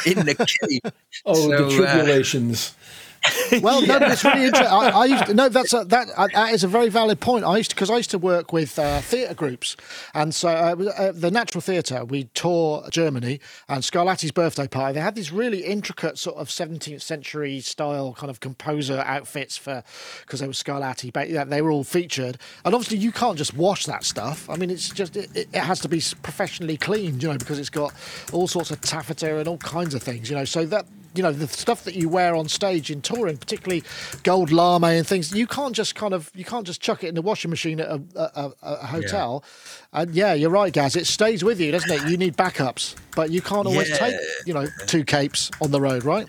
[0.06, 0.94] in the cape.
[1.24, 2.74] Oh, so, the uh, tribulations.
[2.76, 2.79] Uh,
[3.60, 3.98] well, yeah.
[3.98, 4.66] no, it's really interesting.
[4.66, 7.44] I, I, used to, no, that's a, that uh, that is a very valid point.
[7.44, 9.76] I used because I used to work with uh, theatre groups,
[10.14, 14.94] and so uh, uh, the Natural Theatre we tour Germany and Scarlatti's birthday party.
[14.94, 19.82] They had these really intricate sort of 17th century style kind of composer outfits for
[20.22, 22.38] because they were Scarlatti, but yeah, they were all featured.
[22.64, 24.48] And obviously, you can't just wash that stuff.
[24.48, 27.70] I mean, it's just it, it has to be professionally cleaned, you know, because it's
[27.70, 27.92] got
[28.32, 30.46] all sorts of taffeta and all kinds of things, you know.
[30.46, 33.82] So that you know the stuff that you wear on stage in touring, particularly
[34.22, 35.32] gold lame and things.
[35.32, 37.88] You can't just kind of you can't just chuck it in the washing machine at
[37.88, 39.44] a, a, a hotel.
[39.92, 40.00] Yeah.
[40.02, 40.96] And yeah, you're right, Gaz.
[40.96, 42.08] It stays with you, doesn't it?
[42.10, 43.96] You need backups, but you can't always yeah.
[43.96, 44.14] take
[44.46, 46.26] you know two capes on the road, right?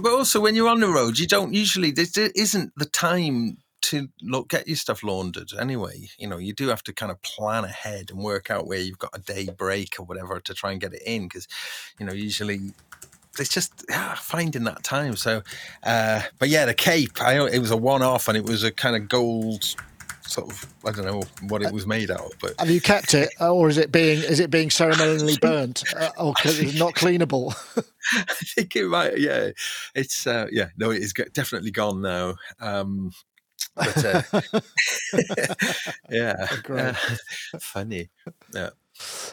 [0.00, 4.08] But also, when you're on the road, you don't usually there isn't the time to
[4.22, 6.08] look get your stuff laundered anyway.
[6.18, 8.98] You know, you do have to kind of plan ahead and work out where you've
[8.98, 11.48] got a day break or whatever to try and get it in because,
[11.98, 12.72] you know, usually
[13.38, 15.16] it's just yeah, finding that time.
[15.16, 15.42] So,
[15.82, 18.70] uh, but yeah, the cape, I it was a one off and it was a
[18.70, 19.74] kind of gold
[20.30, 22.32] sort of I don't know what it was made out of.
[22.40, 25.82] But have you kept it, uh, or is it being is it being ceremonially burnt,
[25.96, 27.54] uh, or it's not cleanable?
[28.12, 29.18] I think it might.
[29.18, 29.50] Yeah,
[29.94, 30.68] it's uh, yeah.
[30.76, 32.36] No, it is definitely gone now.
[32.60, 33.12] Um,
[33.76, 34.22] but uh,
[36.10, 36.94] yeah, uh,
[37.60, 38.10] funny.
[38.54, 38.70] Yeah.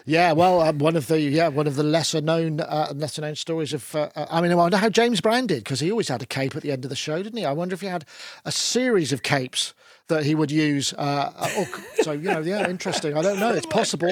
[0.05, 3.35] Yeah, well, um, one of the yeah one of the lesser known uh, lesser known
[3.35, 6.07] stories of uh, uh I mean I wonder how James Brown did because he always
[6.07, 7.45] had a cape at the end of the show, didn't he?
[7.45, 8.05] I wonder if he had
[8.45, 9.73] a series of capes
[10.07, 10.93] that he would use.
[10.93, 11.65] Uh, uh or,
[12.03, 13.17] so you know, yeah, interesting.
[13.17, 13.53] I don't know.
[13.53, 14.11] It's oh possible.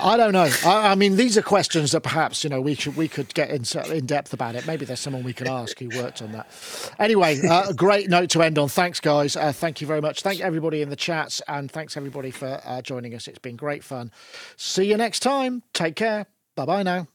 [0.00, 0.50] I don't know.
[0.64, 3.50] I, I, mean, these are questions that perhaps you know we should we could get
[3.50, 4.66] in, in depth about it.
[4.66, 6.48] Maybe there's someone we could ask who worked on that.
[6.98, 8.68] Anyway, uh, a great note to end on.
[8.68, 9.36] Thanks, guys.
[9.36, 10.22] Uh, thank you very much.
[10.22, 13.28] Thank everybody in the chats, and thanks everybody for uh, joining us.
[13.28, 14.10] It's been great fun.
[14.56, 15.62] See you next time.
[15.72, 16.26] Take care.
[16.56, 17.11] Bye bye now.